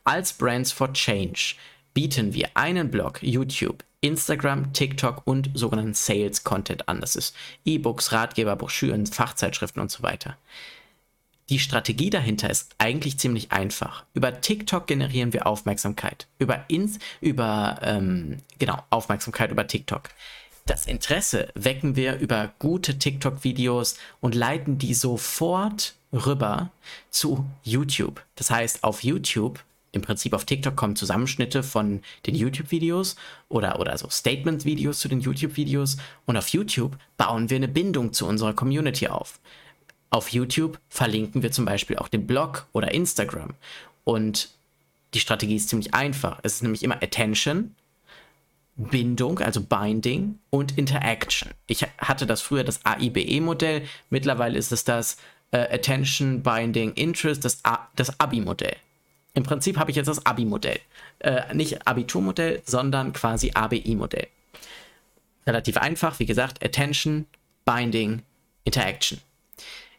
[0.03, 1.55] als Brands for Change
[1.93, 6.99] bieten wir einen Blog, YouTube, Instagram, TikTok und sogenannten Sales Content an.
[6.99, 7.33] Das ist
[7.63, 10.37] E-Books, Ratgeber, Broschüren, Fachzeitschriften und so weiter.
[11.49, 14.03] Die Strategie dahinter ist eigentlich ziemlich einfach.
[14.15, 16.27] Über TikTok generieren wir Aufmerksamkeit.
[16.39, 20.09] Über Ins, über ähm, genau Aufmerksamkeit über TikTok.
[20.65, 26.71] Das Interesse wecken wir über gute TikTok-Videos und leiten die sofort rüber
[27.11, 28.23] zu YouTube.
[28.35, 33.15] Das heißt, auf YouTube, im Prinzip auf TikTok kommen Zusammenschnitte von den YouTube-Videos
[33.47, 38.25] oder, oder so Statement-Videos zu den YouTube-Videos und auf YouTube bauen wir eine Bindung zu
[38.25, 39.39] unserer Community auf.
[40.15, 43.53] Auf YouTube verlinken wir zum Beispiel auch den Blog oder Instagram.
[44.05, 44.47] Und
[45.13, 46.39] die Strategie ist ziemlich einfach.
[46.41, 47.75] Es ist nämlich immer Attention,
[48.77, 51.51] Bindung, also Binding und Interaction.
[51.67, 55.17] Ich hatte das früher das AIBE-Modell, mittlerweile ist es das
[55.51, 57.61] äh, Attention, Binding, Interest, das,
[57.97, 58.77] das ABI-Modell.
[59.33, 60.79] Im Prinzip habe ich jetzt das ABI-Modell.
[61.19, 64.27] Äh, nicht Abiturmodell, sondern quasi ABI-Modell.
[65.45, 67.25] Relativ einfach, wie gesagt, Attention,
[67.65, 68.21] Binding,
[68.63, 69.19] Interaction.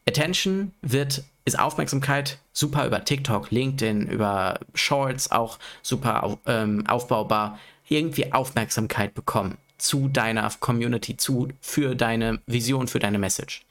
[0.09, 7.59] Attention wird, ist Aufmerksamkeit super über TikTok, LinkedIn, über Shorts auch super auf, ähm, aufbaubar
[7.89, 13.65] irgendwie Aufmerksamkeit bekommen zu deiner Community, zu, für deine Vision, für deine Message.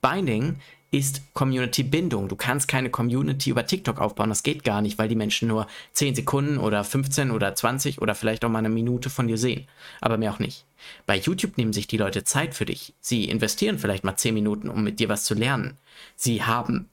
[0.00, 0.56] Binding
[0.92, 2.28] ist Community-Bindung.
[2.28, 4.28] Du kannst keine Community über TikTok aufbauen.
[4.28, 8.14] Das geht gar nicht, weil die Menschen nur 10 Sekunden oder 15 oder 20 oder
[8.14, 9.66] vielleicht auch mal eine Minute von dir sehen.
[10.02, 10.66] Aber mehr auch nicht.
[11.06, 12.92] Bei YouTube nehmen sich die Leute Zeit für dich.
[13.00, 15.78] Sie investieren vielleicht mal 10 Minuten, um mit dir was zu lernen.
[16.14, 16.90] Sie haben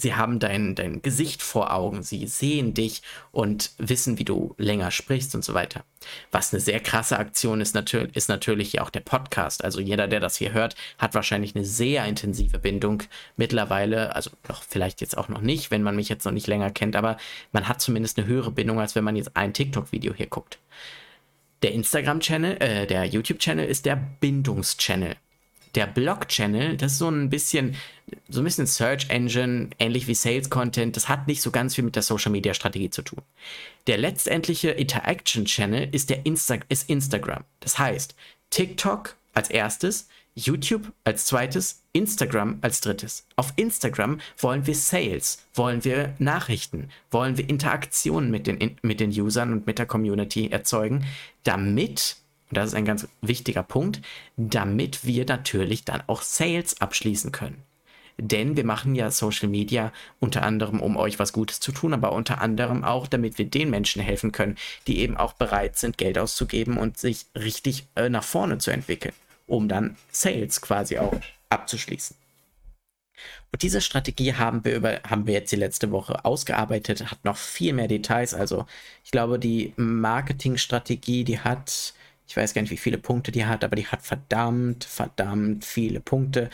[0.00, 4.90] sie haben dein, dein Gesicht vor Augen, sie sehen dich und wissen, wie du länger
[4.90, 5.84] sprichst und so weiter.
[6.30, 9.62] Was eine sehr krasse Aktion ist, natür ist natürlich auch der Podcast.
[9.62, 13.02] Also jeder, der das hier hört, hat wahrscheinlich eine sehr intensive Bindung
[13.36, 16.70] mittlerweile, also noch vielleicht jetzt auch noch nicht, wenn man mich jetzt noch nicht länger
[16.70, 17.16] kennt, aber
[17.52, 20.58] man hat zumindest eine höhere Bindung, als wenn man jetzt ein TikTok-Video hier guckt.
[21.62, 25.16] Der Instagram-Channel, äh, der YouTube-Channel ist der Bindungs-Channel
[25.74, 27.76] der Blog-Channel, das ist so ein bisschen,
[28.28, 31.84] so ein bisschen Search Engine, ähnlich wie Sales Content, das hat nicht so ganz viel
[31.84, 33.20] mit der Social Media Strategie zu tun.
[33.86, 37.44] Der letztendliche Interaction Channel ist Insta ist Instagram.
[37.60, 38.14] Das heißt,
[38.50, 43.26] TikTok als erstes, YouTube als zweites, Instagram als drittes.
[43.36, 49.10] Auf Instagram wollen wir Sales, wollen wir Nachrichten, wollen wir Interaktionen mit den, mit den
[49.10, 51.04] Usern und mit der Community erzeugen,
[51.44, 52.16] damit
[52.50, 54.00] und das ist ein ganz wichtiger Punkt,
[54.36, 57.62] damit wir natürlich dann auch Sales abschließen können.
[58.18, 62.12] Denn wir machen ja Social Media unter anderem, um euch was Gutes zu tun, aber
[62.12, 66.18] unter anderem auch, damit wir den Menschen helfen können, die eben auch bereit sind, Geld
[66.18, 69.14] auszugeben und sich richtig äh, nach vorne zu entwickeln,
[69.46, 72.16] um dann Sales quasi auch abzuschließen.
[73.52, 77.36] Und diese Strategie haben wir, über, haben wir jetzt die letzte Woche ausgearbeitet, hat noch
[77.36, 78.34] viel mehr Details.
[78.34, 78.66] Also
[79.04, 81.94] ich glaube, die Marketingstrategie, die hat
[82.30, 85.98] ich weiß gar nicht, wie viele Punkte die hat, aber die hat verdammt, verdammt viele
[85.98, 86.48] Punkte.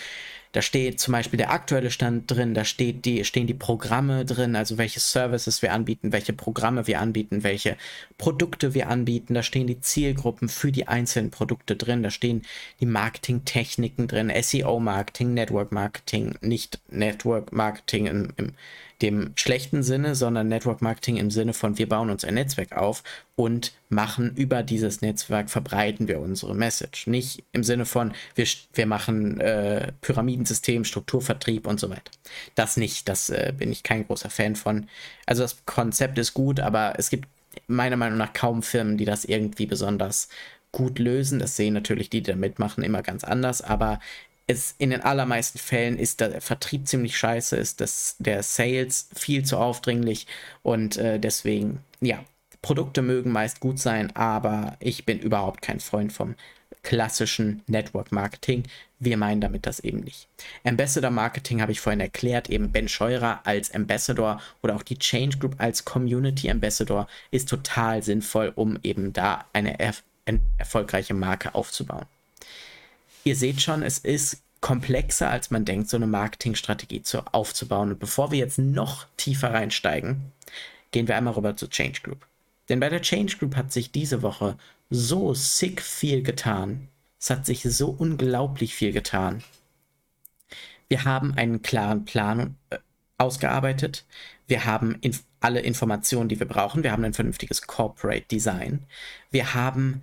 [0.53, 4.57] Da steht zum Beispiel der aktuelle Stand drin, da steht die, stehen die Programme drin,
[4.57, 7.77] also welche Services wir anbieten, welche Programme wir anbieten, welche
[8.17, 9.35] Produkte wir anbieten.
[9.35, 12.41] Da stehen die Zielgruppen für die einzelnen Produkte drin, da stehen
[12.81, 18.53] die Marketingtechniken drin, SEO-Marketing, Network-Marketing, nicht Network-Marketing im, im
[19.03, 23.03] dem schlechten Sinne, sondern Network Marketing im Sinne von wir bauen uns ein Netzwerk auf
[23.35, 27.07] und machen über dieses Netzwerk, verbreiten wir unsere Message.
[27.07, 32.11] Nicht im Sinne von wir, wir machen äh, Pyramidensystem, Strukturvertrieb und so weiter.
[32.55, 34.89] Das nicht, das äh, bin ich kein großer Fan von.
[35.27, 37.29] Also das Konzept ist gut, aber es gibt
[37.67, 40.29] meiner Meinung nach kaum Firmen, die das irgendwie besonders
[40.73, 41.39] gut lösen.
[41.39, 44.01] Das sehen natürlich die, die da mitmachen, immer ganz anders, aber
[44.47, 49.45] es in den allermeisten Fällen ist der Vertrieb ziemlich scheiße, ist das, der Sales viel
[49.45, 50.27] zu aufdringlich
[50.63, 52.25] und äh, deswegen, ja,
[52.63, 56.35] Produkte mögen meist gut sein, aber ich bin überhaupt kein Freund vom
[56.83, 58.65] klassischen Network Marketing.
[58.99, 60.29] Wir meinen damit das eben nicht.
[60.65, 65.39] Ambassador Marketing habe ich vorhin erklärt, eben Ben Scheurer als Ambassador oder auch die Change
[65.39, 69.95] Group als Community Ambassador ist total sinnvoll, um eben da eine, er
[70.25, 72.07] eine erfolgreiche Marke aufzubauen
[73.27, 77.91] ihr seht schon, es ist komplexer, als man denkt, so eine Marketingstrategie zu, aufzubauen.
[77.91, 80.33] Und bevor wir jetzt noch tiefer reinsteigen,
[80.93, 82.27] gehen wir einmal rüber zur Change Group.
[82.69, 84.57] Denn bei der Change Group hat sich diese Woche
[84.91, 86.89] so sick viel getan.
[87.19, 89.43] Es hat sich so unglaublich viel getan.
[90.89, 92.79] Wir haben einen klaren Plan äh,
[93.19, 94.05] ausgearbeitet.
[94.47, 96.83] Wir haben inf alle Informationen, die wir brauchen.
[96.83, 98.85] Wir haben ein vernünftiges Corporate Design.
[99.31, 100.03] Wir haben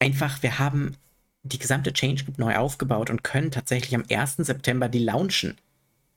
[0.00, 0.96] einfach, wir haben
[1.42, 4.36] die gesamte Change Group neu aufgebaut und können tatsächlich am 1.
[4.36, 5.58] September die launchen.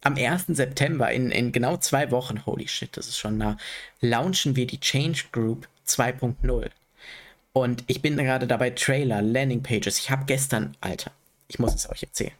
[0.01, 0.45] Am 1.
[0.49, 3.57] September, in, in genau zwei Wochen, holy shit, das ist schon nah,
[4.01, 6.69] launchen wir die Change Group 2.0.
[7.53, 9.97] Und ich bin gerade dabei, Trailer, Landing Pages.
[9.97, 11.11] Ich habe gestern, Alter,
[11.47, 12.33] ich muss es euch erzählen.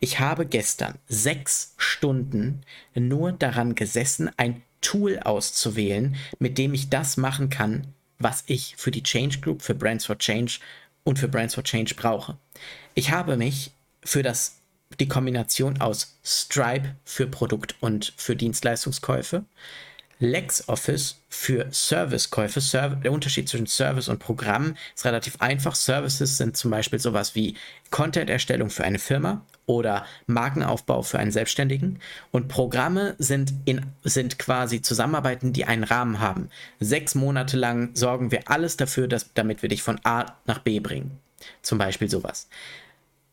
[0.00, 2.62] Ich habe gestern sechs Stunden
[2.94, 7.86] nur daran gesessen, ein Tool auszuwählen, mit dem ich das machen kann,
[8.18, 10.58] was ich für die Change Group, für Brands for Change
[11.04, 12.36] und für Brands for Change brauche.
[12.94, 13.70] Ich habe mich
[14.02, 14.56] für das,
[14.98, 19.44] die Kombination aus Stripe für Produkt- und für Dienstleistungskäufe,
[20.18, 22.60] LexOffice für Servicekäufe.
[22.60, 25.74] Serv der Unterschied zwischen Service und Programm ist relativ einfach.
[25.74, 27.56] Services sind zum Beispiel sowas wie
[27.90, 32.00] Content-Erstellung für eine Firma oder Markenaufbau für einen Selbstständigen.
[32.30, 36.48] Und Programme sind, in, sind quasi Zusammenarbeiten, die einen Rahmen haben.
[36.80, 40.80] Sechs Monate lang sorgen wir alles dafür, dass, damit wir dich von A nach B
[40.80, 41.18] bringen.
[41.62, 42.48] Zum Beispiel sowas.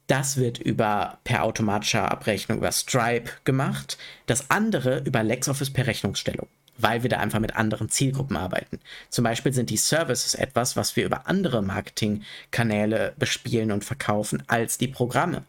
[0.07, 3.97] Das wird über per automatischer Abrechnung über Stripe gemacht.
[4.25, 6.47] Das andere über LexOffice per Rechnungsstellung
[6.81, 8.79] weil wir da einfach mit anderen Zielgruppen arbeiten.
[9.09, 14.77] Zum Beispiel sind die Services etwas, was wir über andere Marketingkanäle bespielen und verkaufen als
[14.77, 15.43] die Programme.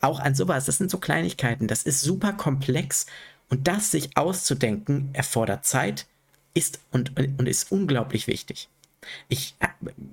[0.00, 3.06] Auch an sowas, das sind so Kleinigkeiten, das ist super komplex
[3.48, 6.06] und das sich auszudenken erfordert Zeit
[6.54, 8.68] ist und, und ist unglaublich wichtig.
[9.28, 9.54] Ich,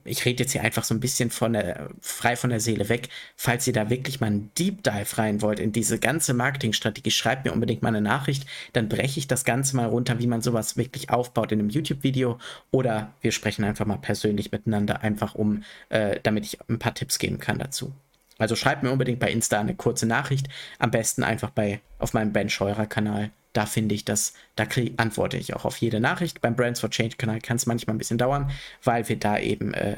[0.03, 3.09] ich rede jetzt hier einfach so ein bisschen von der, frei von der Seele weg.
[3.36, 7.45] Falls ihr da wirklich mal einen Deep Dive rein wollt in diese ganze Marketingstrategie, schreibt
[7.45, 8.45] mir unbedingt mal eine Nachricht.
[8.74, 12.38] Dann breche ich das Ganze mal runter, wie man sowas wirklich aufbaut in einem YouTube-Video.
[12.72, 17.20] Oder wir sprechen einfach mal persönlich miteinander, einfach um, äh, damit ich ein paar Tipps
[17.20, 17.93] geben kann dazu.
[18.42, 20.48] Also schreibt mir unbedingt bei Insta eine kurze Nachricht.
[20.80, 24.94] Am besten einfach bei auf meinem Ben Scheurer Kanal da finde ich das, da krieg,
[24.98, 26.42] antworte ich auch auf jede Nachricht.
[26.42, 28.52] Beim Brands for Change Kanal kann es manchmal ein bisschen dauern,
[28.84, 29.98] weil wir da eben, äh,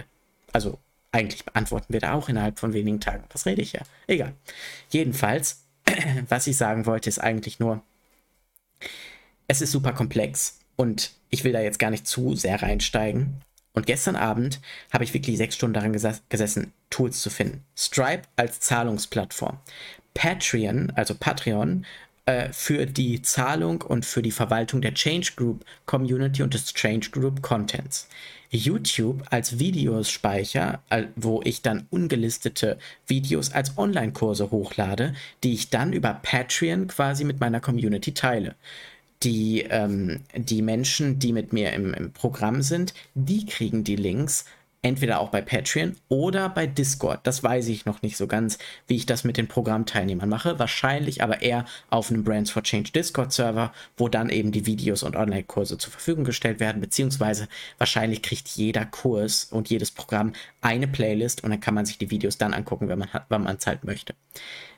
[0.52, 0.80] also
[1.12, 3.24] eigentlich beantworten wir da auch innerhalb von wenigen Tagen.
[3.32, 3.82] Was rede ich ja?
[4.08, 4.34] Egal.
[4.90, 5.64] Jedenfalls,
[6.30, 7.82] was ich sagen wollte, ist eigentlich nur,
[9.48, 13.42] es ist super komplex und ich will da jetzt gar nicht zu sehr reinsteigen.
[13.74, 14.62] Und gestern Abend
[14.92, 15.94] habe ich wirklich sechs Stunden daran
[16.30, 17.64] gesessen, Tools zu finden.
[17.76, 19.58] Stripe als Zahlungsplattform.
[20.14, 21.86] Patreon, also Patreon,
[22.26, 27.10] äh, für die Zahlung und für die Verwaltung der Change Group Community und des Change
[27.10, 28.08] Group Contents.
[28.50, 30.82] YouTube als Videospeicher,
[31.16, 37.40] wo ich dann ungelistete Videos als Online-Kurse hochlade, die ich dann über Patreon quasi mit
[37.40, 38.56] meiner Community teile.
[39.24, 44.46] Die, ähm, die Menschen, die mit mir im, im Programm sind, die kriegen die Links
[44.84, 47.22] entweder auch bei Patreon oder bei Discord.
[47.24, 50.60] Das weiß ich noch nicht so ganz, wie ich das mit den Programmteilnehmern mache.
[50.60, 55.16] Wahrscheinlich aber eher auf einem Brands for Change Discord-Server, wo dann eben die Videos und
[55.16, 57.48] Online-Kurse zur Verfügung gestellt werden, beziehungsweise
[57.78, 62.12] wahrscheinlich kriegt jeder Kurs und jedes Programm eine Playlist und dann kann man sich die
[62.12, 64.14] Videos dann angucken, wenn man wenn man es halt möchte.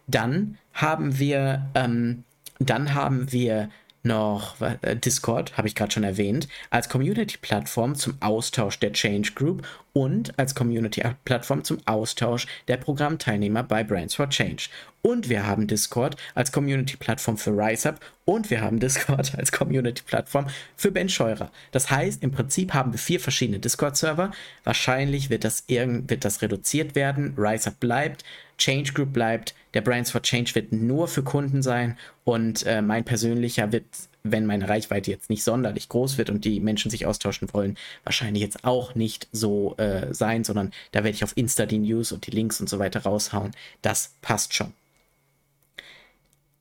[0.05, 2.23] Dann haben wir, ähm,
[2.59, 3.69] dann haben wir
[4.05, 9.67] noch äh, Discord, habe ich gerade schon erwähnt, als Community-Plattform zum Austausch der Change Group
[9.93, 14.69] und als Community-Plattform zum Austausch der Programmteilnehmer bei Brands for Change.
[15.01, 20.91] Und wir haben Discord als Community-Plattform für RiseUp und wir haben Discord als Community-Plattform für
[20.91, 21.51] Ben Scheurer.
[21.71, 24.31] Das heißt, im Prinzip haben wir vier verschiedene Discord-Server.
[24.63, 27.35] Wahrscheinlich wird das, wird das reduziert werden.
[27.37, 28.25] RiseUp bleibt,
[28.57, 33.03] Change Group bleibt, der Brands for Change wird nur für Kunden sein und äh, mein
[33.03, 33.85] persönlicher wird,
[34.23, 38.41] wenn meine Reichweite jetzt nicht sonderlich groß wird und die Menschen sich austauschen wollen, wahrscheinlich
[38.41, 42.25] jetzt auch nicht so äh, sein, sondern da werde ich auf Insta die News und
[42.25, 43.51] die Links und so weiter raushauen.
[43.81, 44.73] Das passt schon.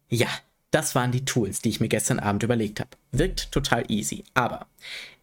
[0.09, 0.29] Ja,
[0.75, 2.91] das waren die Tools, die ich mir gestern Abend überlegt habe.
[3.13, 4.67] Wirkt total easy, aber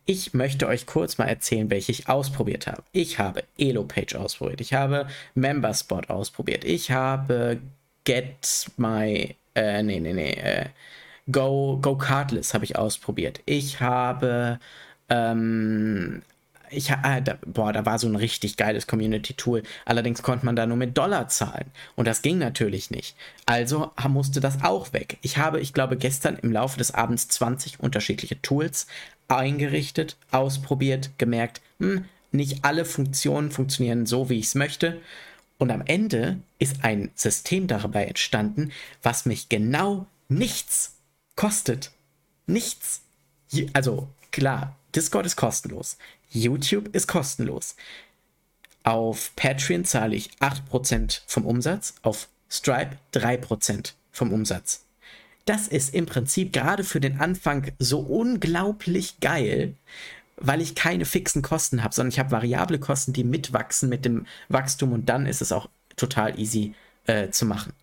[0.05, 2.83] ich möchte euch kurz mal erzählen, welche ich ausprobiert habe.
[2.93, 7.59] Ich habe Elopage ausprobiert, ich habe Memberspot ausprobiert, ich habe
[8.05, 10.65] Get My, äh, nee, nee, nee, äh,
[11.31, 13.41] Go, Go Cardless habe ich ausprobiert.
[13.45, 14.59] Ich habe,
[15.09, 16.23] ähm,
[16.71, 19.63] ich, äh, da, boah, da war so ein richtig geiles Community-Tool.
[19.85, 21.71] Allerdings konnte man da nur mit Dollar zahlen.
[21.95, 23.15] Und das ging natürlich nicht.
[23.45, 25.17] Also musste das auch weg.
[25.21, 28.87] Ich habe, ich glaube, gestern im Laufe des Abends 20 unterschiedliche Tools
[29.27, 34.99] eingerichtet, ausprobiert, gemerkt, hm, nicht alle Funktionen funktionieren so, wie ich es möchte.
[35.57, 38.71] Und am Ende ist ein System dabei entstanden,
[39.03, 40.95] was mich genau nichts
[41.35, 41.91] kostet.
[42.47, 43.01] Nichts.
[43.73, 45.97] Also klar, Discord ist kostenlos.
[46.29, 47.75] YouTube ist kostenlos.
[48.83, 54.83] Auf Patreon zahle ich 8% vom Umsatz, auf Stripe 3% vom Umsatz.
[55.45, 59.75] Das ist im Prinzip gerade für den Anfang so unglaublich geil,
[60.37, 64.25] weil ich keine fixen Kosten habe, sondern ich habe variable Kosten, die mitwachsen mit dem
[64.49, 66.73] Wachstum und dann ist es auch total easy
[67.05, 67.73] äh, zu machen.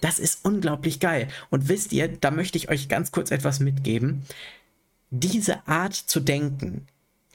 [0.00, 1.28] Das ist unglaublich geil.
[1.50, 4.22] Und wisst ihr, da möchte ich euch ganz kurz etwas mitgeben.
[5.10, 6.86] Diese Art zu denken,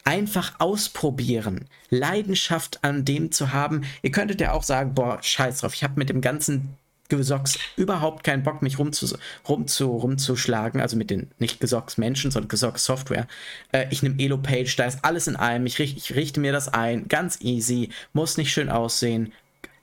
[0.04, 3.84] einfach ausprobieren, Leidenschaft an dem zu haben.
[4.02, 6.78] Ihr könntet ja auch sagen, boah, scheiß drauf, ich habe mit dem ganzen
[7.10, 9.16] Gesocks überhaupt keinen Bock, mich rumzu,
[9.48, 13.28] rumzu, rumzuschlagen, also mit den nicht Gesocks Menschen, sondern Gesocks Software.
[13.72, 17.08] Äh, ich nehme Elo-Page, da ist alles in einem, ich, ich richte mir das ein,
[17.08, 19.32] ganz easy, muss nicht schön aussehen,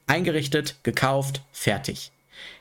[0.07, 2.11] eingerichtet, gekauft, fertig.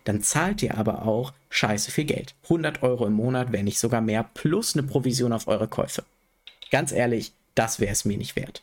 [0.04, 2.36] Dann zahlt ihr aber auch scheiße viel Geld.
[2.44, 6.04] 100 Euro im Monat, wenn nicht sogar mehr, plus eine Provision auf eure Käufe.
[6.72, 8.62] Ganz ehrlich, das wäre es mir nicht wert.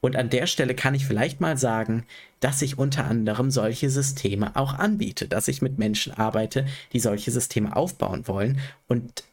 [0.00, 2.04] Und an der Stelle kann ich vielleicht mal sagen,
[2.40, 7.30] dass ich unter anderem solche Systeme auch anbiete, dass ich mit Menschen arbeite, die solche
[7.30, 9.24] Systeme aufbauen wollen und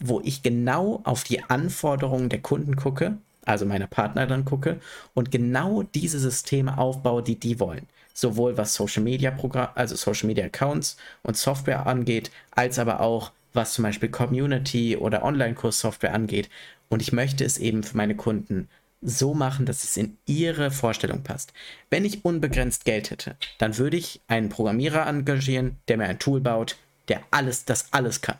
[0.00, 4.80] wo ich genau auf die Anforderungen der Kunden gucke, also meiner Partner dann gucke
[5.14, 7.86] und genau diese Systeme aufbaue, die die wollen.
[8.14, 13.32] Sowohl was Social Media Programm, also Social Media Accounts und Software angeht, als aber auch
[13.52, 16.48] was zum Beispiel Community oder Online-Kurs-Software angeht.
[16.88, 18.68] Und ich möchte es eben für meine Kunden
[19.02, 21.52] so machen, dass es in ihre Vorstellung passt.
[21.90, 26.40] Wenn ich unbegrenzt Geld hätte, dann würde ich einen Programmierer engagieren, der mir ein Tool
[26.40, 26.76] baut,
[27.08, 28.38] der alles, das alles kann.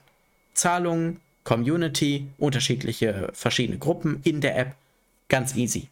[0.54, 4.74] Zahlungen, Community, unterschiedliche verschiedene Gruppen in der App,
[5.28, 5.88] ganz easy.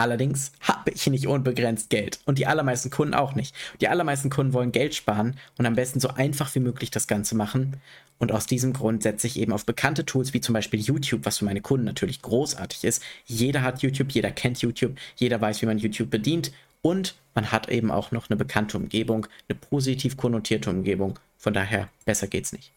[0.00, 3.54] Allerdings habe ich nicht unbegrenzt Geld und die allermeisten Kunden auch nicht.
[3.82, 7.36] Die allermeisten Kunden wollen Geld sparen und am besten so einfach wie möglich das Ganze
[7.36, 7.76] machen.
[8.18, 11.36] Und aus diesem Grund setze ich eben auf bekannte Tools wie zum Beispiel YouTube, was
[11.36, 13.02] für meine Kunden natürlich großartig ist.
[13.26, 17.68] Jeder hat YouTube, jeder kennt YouTube, jeder weiß, wie man YouTube bedient und man hat
[17.68, 21.18] eben auch noch eine bekannte Umgebung, eine positiv konnotierte Umgebung.
[21.36, 22.72] Von daher, besser geht's nicht.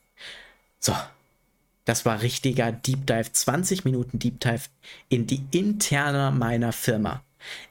[0.78, 0.94] So,
[1.86, 4.64] das war richtiger Deep Dive, 20 Minuten Deep Dive
[5.10, 7.24] in die interne meiner Firma.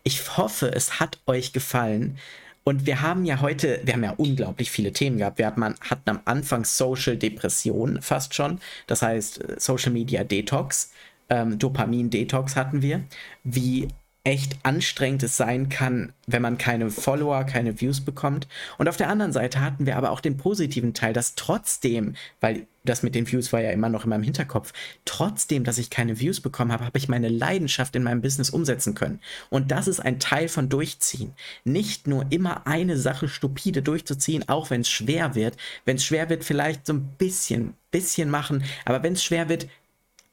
[0.02, 2.18] Ich hoffe, es hat euch gefallen.
[2.64, 5.38] Und wir haben ja heute, wir haben ja unglaublich viele Themen gehabt.
[5.38, 8.60] Wir hatten, am Anfang Social Depression fast schon.
[8.86, 10.92] Das heißt äh, Social Media Detox,
[11.28, 13.02] ähm, Dopamin Detox hatten wir.
[13.42, 13.88] Wie
[14.24, 18.46] echt anstrengend es sein kann, wenn man keine Follower, keine Views bekommt.
[18.78, 22.66] Und auf der anderen Seite hatten wir aber auch den positiven Teil, dass trotzdem, weil
[22.84, 24.72] das mit den Views war ja immer noch in meinem Hinterkopf,
[25.04, 28.94] trotzdem, dass ich keine Views bekommen habe, habe ich meine Leidenschaft in meinem Business umsetzen
[28.94, 29.20] können.
[29.50, 31.32] Und das ist ein Teil von Durchziehen.
[31.64, 35.56] Nicht nur immer eine Sache stupide durchzuziehen, auch wenn es schwer wird.
[35.84, 38.64] Wenn es schwer wird, vielleicht so ein bisschen, bisschen machen.
[38.84, 39.66] Aber wenn es schwer wird,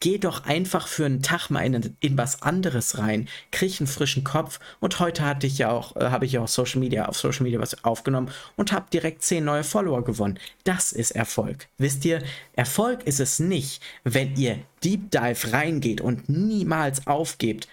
[0.02, 4.24] Geh doch einfach für einen Tag mal in, in was anderes rein, krieg einen frischen
[4.24, 7.18] Kopf und heute hatte ich ja auch, äh, habe ich ja auch Social Media, auf
[7.18, 10.40] Social Media was aufgenommen und habe direkt zehn neue Follower gewonnen.
[10.64, 11.68] Das ist Erfolg.
[11.78, 12.24] Wisst ihr,
[12.54, 17.68] Erfolg ist es nicht, wenn ihr Deep Dive reingeht und niemals aufgebt,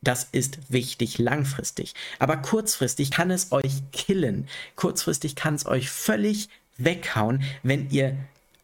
[0.00, 1.92] das ist wichtig langfristig.
[2.18, 4.48] Aber kurzfristig kann es euch killen.
[4.76, 6.48] Kurzfristig kann es euch völlig
[6.78, 8.16] weghauen, wenn ihr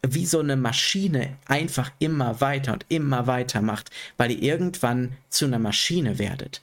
[0.06, 5.46] wie so eine Maschine einfach immer weiter und immer weiter macht, weil ihr irgendwann zu
[5.46, 6.62] einer Maschine werdet.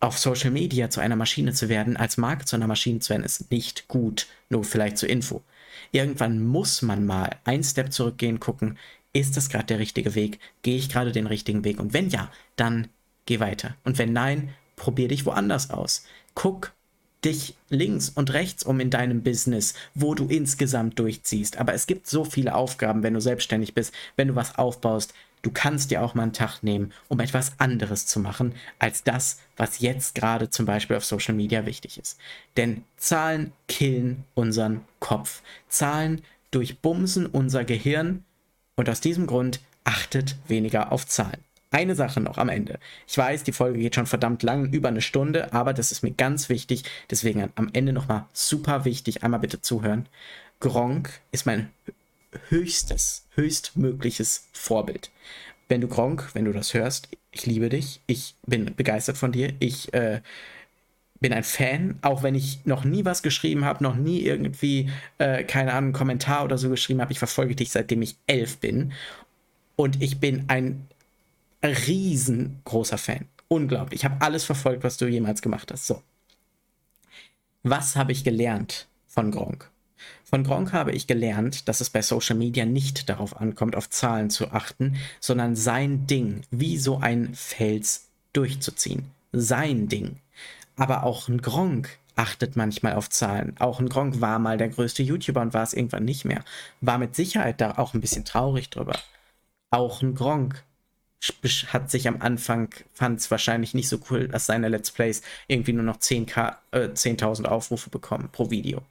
[0.00, 3.24] Auf Social Media zu einer Maschine zu werden, als Marke zu einer Maschine zu werden,
[3.24, 4.28] ist nicht gut.
[4.48, 5.42] Nur vielleicht zur Info.
[5.90, 8.78] Irgendwann muss man mal ein Step zurückgehen, gucken,
[9.12, 10.38] ist das gerade der richtige Weg?
[10.62, 11.80] Gehe ich gerade den richtigen Weg?
[11.80, 12.88] Und wenn ja, dann
[13.26, 13.74] geh weiter.
[13.82, 16.04] Und wenn nein, probier dich woanders aus.
[16.34, 16.72] Guck,
[17.28, 21.58] dich links und rechts um in deinem Business, wo du insgesamt durchziehst.
[21.58, 25.12] Aber es gibt so viele Aufgaben, wenn du selbstständig bist, wenn du was aufbaust.
[25.42, 29.38] Du kannst dir auch mal einen Tag nehmen, um etwas anderes zu machen, als das,
[29.56, 32.18] was jetzt gerade zum Beispiel auf Social Media wichtig ist.
[32.56, 35.42] Denn Zahlen killen unseren Kopf.
[35.68, 38.24] Zahlen durchbumsen unser Gehirn
[38.74, 41.44] und aus diesem Grund achtet weniger auf Zahlen.
[41.70, 42.78] Eine Sache noch am Ende.
[43.06, 46.12] Ich weiß, die Folge geht schon verdammt lang, über eine Stunde, aber das ist mir
[46.12, 46.84] ganz wichtig.
[47.10, 49.22] Deswegen am Ende nochmal super wichtig.
[49.22, 50.06] Einmal bitte zuhören.
[50.60, 51.70] Gronk ist mein
[52.48, 55.10] höchstes, höchstmögliches Vorbild.
[55.68, 58.00] Wenn du Gronk, wenn du das hörst, ich liebe dich.
[58.06, 59.52] Ich bin begeistert von dir.
[59.58, 60.22] Ich äh,
[61.20, 65.44] bin ein Fan, auch wenn ich noch nie was geschrieben habe, noch nie irgendwie, äh,
[65.44, 67.12] keine Ahnung, einen Kommentar oder so geschrieben habe.
[67.12, 68.92] Ich verfolge dich, seitdem ich elf bin.
[69.76, 70.88] Und ich bin ein
[71.62, 73.26] riesengroßer Fan.
[73.48, 74.00] Unglaublich.
[74.00, 75.86] Ich habe alles verfolgt, was du jemals gemacht hast.
[75.86, 76.02] So.
[77.62, 79.70] Was habe ich gelernt von Gronk?
[80.24, 84.30] Von Gronk habe ich gelernt, dass es bei Social Media nicht darauf ankommt, auf Zahlen
[84.30, 89.10] zu achten, sondern sein Ding wie so ein Fels durchzuziehen.
[89.32, 90.20] Sein Ding.
[90.76, 93.56] Aber auch ein Gronk achtet manchmal auf Zahlen.
[93.58, 96.44] Auch ein Gronk war mal der größte YouTuber und war es irgendwann nicht mehr.
[96.80, 98.98] War mit Sicherheit da auch ein bisschen traurig drüber.
[99.70, 100.62] Auch ein Gronk
[101.72, 105.72] hat sich am Anfang, fand es wahrscheinlich nicht so cool, dass seine Let's Plays irgendwie
[105.72, 108.82] nur noch 10.000 äh, 10 Aufrufe bekommen pro Video.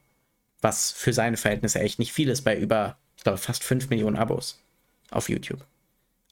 [0.62, 4.18] Was für seine Verhältnisse echt nicht viel ist bei über, ich glaube, fast 5 Millionen
[4.18, 4.60] Abos
[5.12, 5.64] auf YouTube.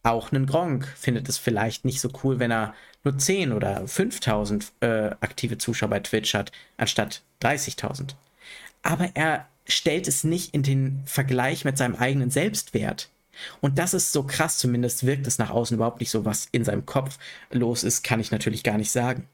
[0.04, 4.72] Auch ein Gronk findet es vielleicht nicht so cool, wenn er nur 10 oder 5.000
[4.82, 8.16] äh, aktive Zuschauer bei Twitch hat, anstatt 30.000.
[8.84, 13.10] Aber er stellt es nicht in den Vergleich mit seinem eigenen Selbstwert.
[13.62, 16.64] Und das ist so krass, zumindest wirkt es nach außen überhaupt nicht so, was in
[16.64, 17.18] seinem Kopf
[17.52, 19.28] los ist, kann ich natürlich gar nicht sagen.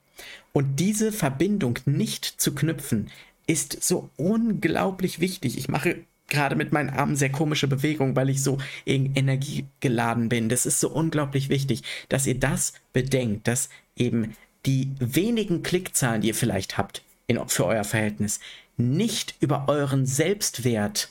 [0.54, 3.10] Und diese Verbindung nicht zu knüpfen,
[3.48, 5.58] ist so unglaublich wichtig.
[5.58, 5.98] Ich mache
[6.28, 10.50] gerade mit meinen Armen sehr komische Bewegungen, weil ich so energiegeladen bin.
[10.50, 14.36] Das ist so unglaublich wichtig, dass ihr das bedenkt, dass eben
[14.66, 18.40] die wenigen Klickzahlen, die ihr vielleicht habt in, für euer Verhältnis,
[18.78, 21.10] nicht über euren Selbstwert,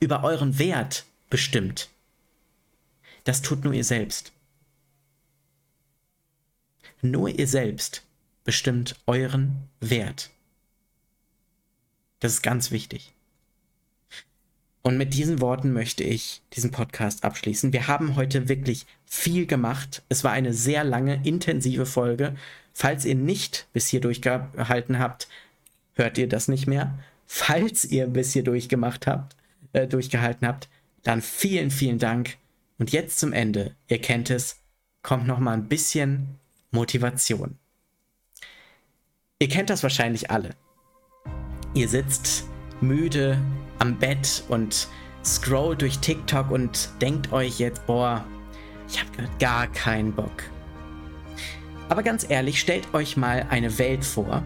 [0.00, 1.88] über euren Wert bestimmt.
[3.24, 4.32] Das tut nur ihr selbst.
[7.02, 8.02] Nur ihr selbst
[8.44, 10.30] bestimmt euren Wert.
[12.20, 13.12] Das ist ganz wichtig.
[14.82, 17.72] Und mit diesen Worten möchte ich diesen Podcast abschließen.
[17.72, 20.02] Wir haben heute wirklich viel gemacht.
[20.08, 22.36] Es war eine sehr lange, intensive Folge.
[22.72, 25.28] Falls ihr nicht bis hier durchgehalten habt,
[25.94, 26.98] hört ihr das nicht mehr.
[27.26, 29.36] Falls ihr bis hier durchgemacht habt,
[29.74, 30.68] äh, durchgehalten habt,
[31.02, 32.38] dann vielen, vielen Dank
[32.78, 34.60] und jetzt zum Ende, ihr kennt es,
[35.02, 36.38] kommt noch mal ein bisschen
[36.70, 37.58] Motivation.
[39.40, 40.50] Ihr kennt das wahrscheinlich alle.
[41.74, 42.44] Ihr sitzt
[42.80, 43.40] müde
[43.78, 44.88] am Bett und
[45.24, 48.24] scrollt durch TikTok und denkt euch jetzt, boah,
[48.88, 50.42] ich habe gar keinen Bock.
[51.88, 54.42] Aber ganz ehrlich, stellt euch mal eine Welt vor,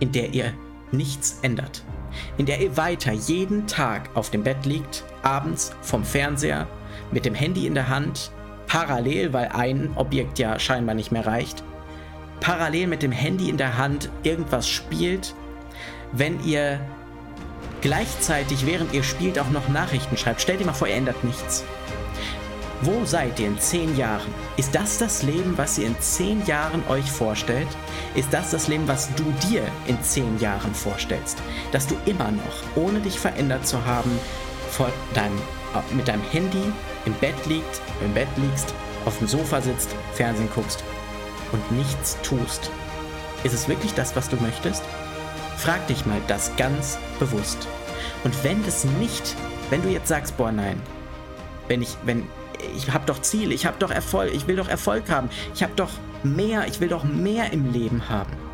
[0.00, 0.52] in der ihr
[0.92, 1.84] nichts ändert.
[2.38, 6.66] In der ihr weiter jeden Tag auf dem Bett liegt, abends vom Fernseher,
[7.12, 8.30] mit dem Handy in der Hand,
[8.66, 11.62] parallel, weil ein Objekt ja scheinbar nicht mehr reicht,
[12.40, 15.34] parallel mit dem Handy in der Hand irgendwas spielt,
[16.12, 16.80] wenn ihr
[17.80, 20.40] gleichzeitig, während ihr spielt, auch noch Nachrichten schreibt.
[20.40, 21.64] Stellt ihr mal vor, ihr ändert nichts.
[22.82, 24.32] Wo seid ihr in zehn Jahren?
[24.56, 27.68] Ist das das Leben, was ihr in zehn Jahren euch vorstellt?
[28.14, 31.36] Ist das das Leben, was du dir in zehn Jahren vorstellst?
[31.72, 34.10] Dass du immer noch, ohne dich verändert zu haben,
[35.12, 35.38] deinem,
[35.94, 36.72] mit deinem Handy
[37.06, 38.74] im Bett liegt, im Bett liegst,
[39.04, 40.84] auf dem Sofa sitzt, Fernsehen guckst
[41.52, 42.70] und nichts tust.
[43.44, 44.82] Ist es wirklich das, was du möchtest?
[45.56, 47.66] Frag dich mal das ganz bewusst.
[48.24, 49.34] Und wenn es nicht,
[49.70, 50.80] wenn du jetzt sagst, boah nein,
[51.68, 52.26] wenn ich, wenn
[52.76, 55.72] ich habe doch Ziele, ich habe doch Erfolg, ich will doch Erfolg haben, ich habe
[55.76, 55.90] doch
[56.22, 58.49] mehr, ich will doch mehr im Leben haben.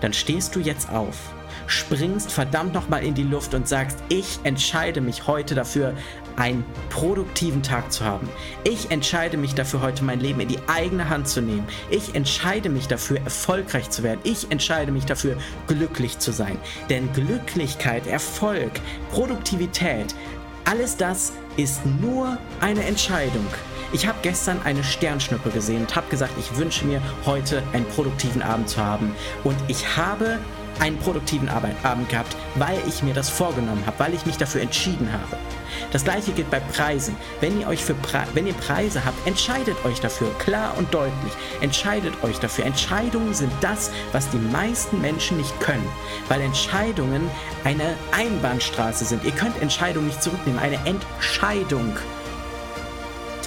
[0.00, 1.16] Dann stehst du jetzt auf,
[1.66, 5.94] springst verdammt nochmal in die Luft und sagst, ich entscheide mich heute dafür,
[6.36, 8.28] einen produktiven Tag zu haben.
[8.64, 11.66] Ich entscheide mich dafür, heute mein Leben in die eigene Hand zu nehmen.
[11.90, 14.20] Ich entscheide mich dafür, erfolgreich zu werden.
[14.22, 15.36] Ich entscheide mich dafür,
[15.66, 16.56] glücklich zu sein.
[16.88, 18.70] Denn Glücklichkeit, Erfolg,
[19.10, 20.14] Produktivität,
[20.64, 23.46] alles das ist nur eine Entscheidung.
[23.90, 28.42] Ich habe gestern eine Sternschnuppe gesehen und habe gesagt, ich wünsche mir heute einen produktiven
[28.42, 29.14] Abend zu haben.
[29.44, 30.38] Und ich habe
[30.80, 35.10] einen produktiven Abend gehabt, weil ich mir das vorgenommen habe, weil ich mich dafür entschieden
[35.12, 35.36] habe.
[35.90, 37.16] Das gleiche gilt bei Preisen.
[37.40, 41.32] Wenn ihr euch für Pre wenn ihr Preise habt, entscheidet euch dafür, klar und deutlich.
[41.60, 42.66] Entscheidet euch dafür.
[42.66, 45.88] Entscheidungen sind das, was die meisten Menschen nicht können,
[46.28, 47.30] weil Entscheidungen
[47.64, 49.24] eine Einbahnstraße sind.
[49.24, 50.60] Ihr könnt Entscheidungen nicht zurücknehmen.
[50.60, 51.96] Eine Entscheidung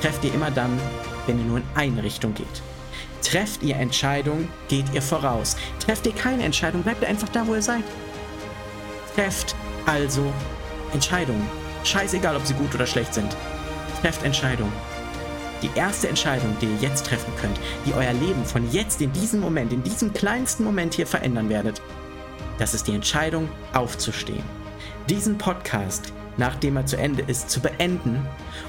[0.01, 0.79] trefft ihr immer dann,
[1.27, 2.61] wenn ihr nur in eine Richtung geht.
[3.21, 5.55] Trefft ihr Entscheidungen, geht ihr voraus.
[5.79, 7.83] Trefft ihr keine Entscheidung, bleibt ihr einfach da, wo ihr seid.
[9.15, 10.33] Trefft also
[10.93, 11.47] Entscheidungen.
[11.83, 13.35] Scheißegal, ob sie gut oder schlecht sind.
[14.01, 14.73] Trefft Entscheidungen.
[15.61, 19.39] Die erste Entscheidung, die ihr jetzt treffen könnt, die euer Leben von jetzt in diesem
[19.39, 21.81] Moment, in diesem kleinsten Moment hier verändern werdet,
[22.57, 24.43] das ist die Entscheidung, aufzustehen.
[25.07, 28.25] Diesen Podcast nachdem er zu Ende ist, zu beenden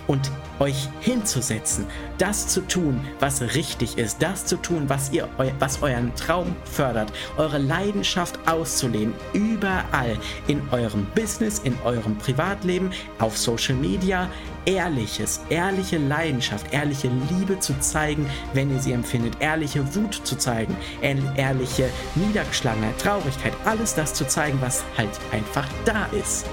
[0.06, 1.86] und euch hinzusetzen,
[2.18, 5.26] das zu tun, was richtig ist, das zu tun, was ihr
[5.58, 10.18] was euren Traum fördert, eure Leidenschaft auszuleben, überall
[10.48, 14.28] in eurem Business, in eurem Privatleben, auf Social Media,
[14.66, 20.76] ehrliches, ehrliche Leidenschaft, ehrliche Liebe zu zeigen, wenn ihr sie empfindet, ehrliche Wut zu zeigen,
[21.00, 26.46] ehrliche Niedergeschlagenheit, Traurigkeit, alles das zu zeigen, was halt einfach da ist.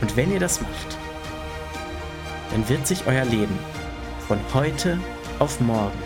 [0.00, 0.98] Und wenn ihr das macht,
[2.50, 3.58] dann wird sich euer Leben
[4.28, 4.98] von heute
[5.38, 5.98] auf morgen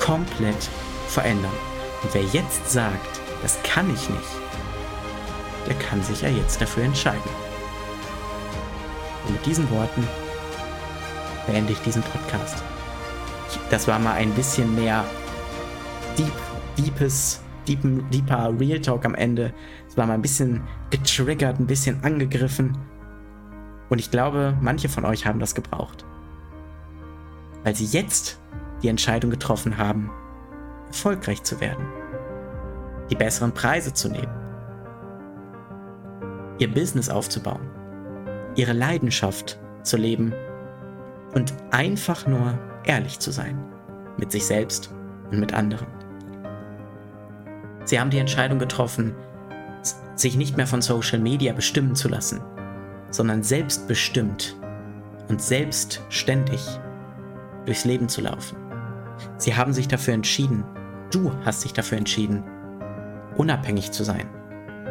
[0.00, 0.68] komplett
[1.08, 1.52] verändern.
[2.02, 4.22] Und wer jetzt sagt, das kann ich nicht,
[5.66, 7.30] der kann sich ja jetzt dafür entscheiden.
[9.26, 10.06] Und mit diesen Worten
[11.46, 12.62] beende ich diesen Podcast.
[13.70, 15.04] Das war mal ein bisschen mehr
[16.18, 16.32] deep,
[16.76, 19.52] deepes, deep, deeper Real Talk am Ende
[19.96, 22.76] war mal ein bisschen getriggert, ein bisschen angegriffen.
[23.88, 26.04] Und ich glaube, manche von euch haben das gebraucht.
[27.62, 28.40] Weil sie jetzt
[28.82, 30.10] die Entscheidung getroffen haben,
[30.88, 31.86] erfolgreich zu werden.
[33.10, 34.32] Die besseren Preise zu nehmen.
[36.58, 37.68] Ihr Business aufzubauen.
[38.56, 40.32] Ihre Leidenschaft zu leben.
[41.34, 43.58] Und einfach nur ehrlich zu sein.
[44.16, 44.94] Mit sich selbst
[45.30, 45.86] und mit anderen.
[47.84, 49.14] Sie haben die Entscheidung getroffen,
[50.14, 52.40] sich nicht mehr von Social Media bestimmen zu lassen,
[53.10, 54.56] sondern selbstbestimmt
[55.28, 56.62] und selbstständig
[57.64, 58.56] durchs Leben zu laufen.
[59.38, 60.64] Sie haben sich dafür entschieden,
[61.10, 62.42] du hast dich dafür entschieden,
[63.36, 64.28] unabhängig zu sein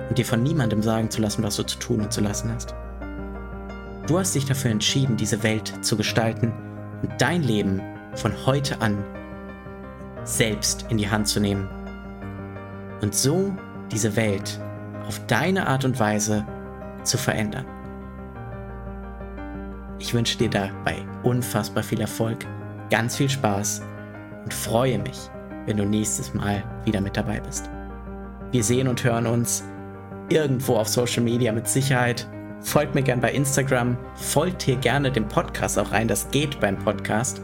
[0.09, 2.73] und dir von niemandem sagen zu lassen, was du zu tun und zu lassen hast.
[4.07, 6.51] Du hast dich dafür entschieden, diese Welt zu gestalten
[7.01, 7.81] und dein Leben
[8.15, 9.03] von heute an
[10.23, 11.67] selbst in die Hand zu nehmen
[13.01, 13.53] und so
[13.91, 14.59] diese Welt
[15.07, 16.45] auf deine Art und Weise
[17.03, 17.65] zu verändern.
[19.99, 22.45] Ich wünsche dir dabei unfassbar viel Erfolg,
[22.89, 23.81] ganz viel Spaß
[24.43, 25.29] und freue mich,
[25.65, 27.69] wenn du nächstes Mal wieder mit dabei bist.
[28.51, 29.63] Wir sehen und hören uns
[30.29, 32.27] irgendwo auf Social Media mit Sicherheit.
[32.61, 36.77] Folgt mir gern bei Instagram, folgt hier gerne dem Podcast auch rein, das geht beim
[36.77, 37.41] Podcast.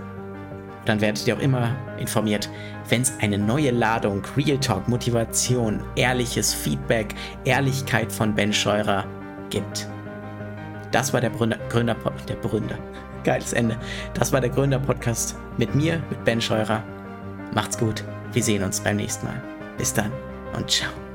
[0.85, 2.49] Dann werdet ihr auch immer informiert,
[2.89, 7.13] wenn es eine neue Ladung Real Talk, Motivation, ehrliches Feedback,
[7.45, 9.05] Ehrlichkeit von Ben Scheurer
[9.49, 9.87] gibt.
[10.91, 11.95] Das war der Gründer, Gründer,
[12.27, 12.77] der Gründer.
[13.23, 13.77] Geiles Ende.
[14.13, 16.83] Das war der Gründer-Podcast mit mir, mit Ben Scheurer.
[17.53, 18.03] Macht's gut.
[18.31, 19.41] Wir sehen uns beim nächsten Mal.
[19.77, 20.11] Bis dann
[20.55, 21.08] und ciao.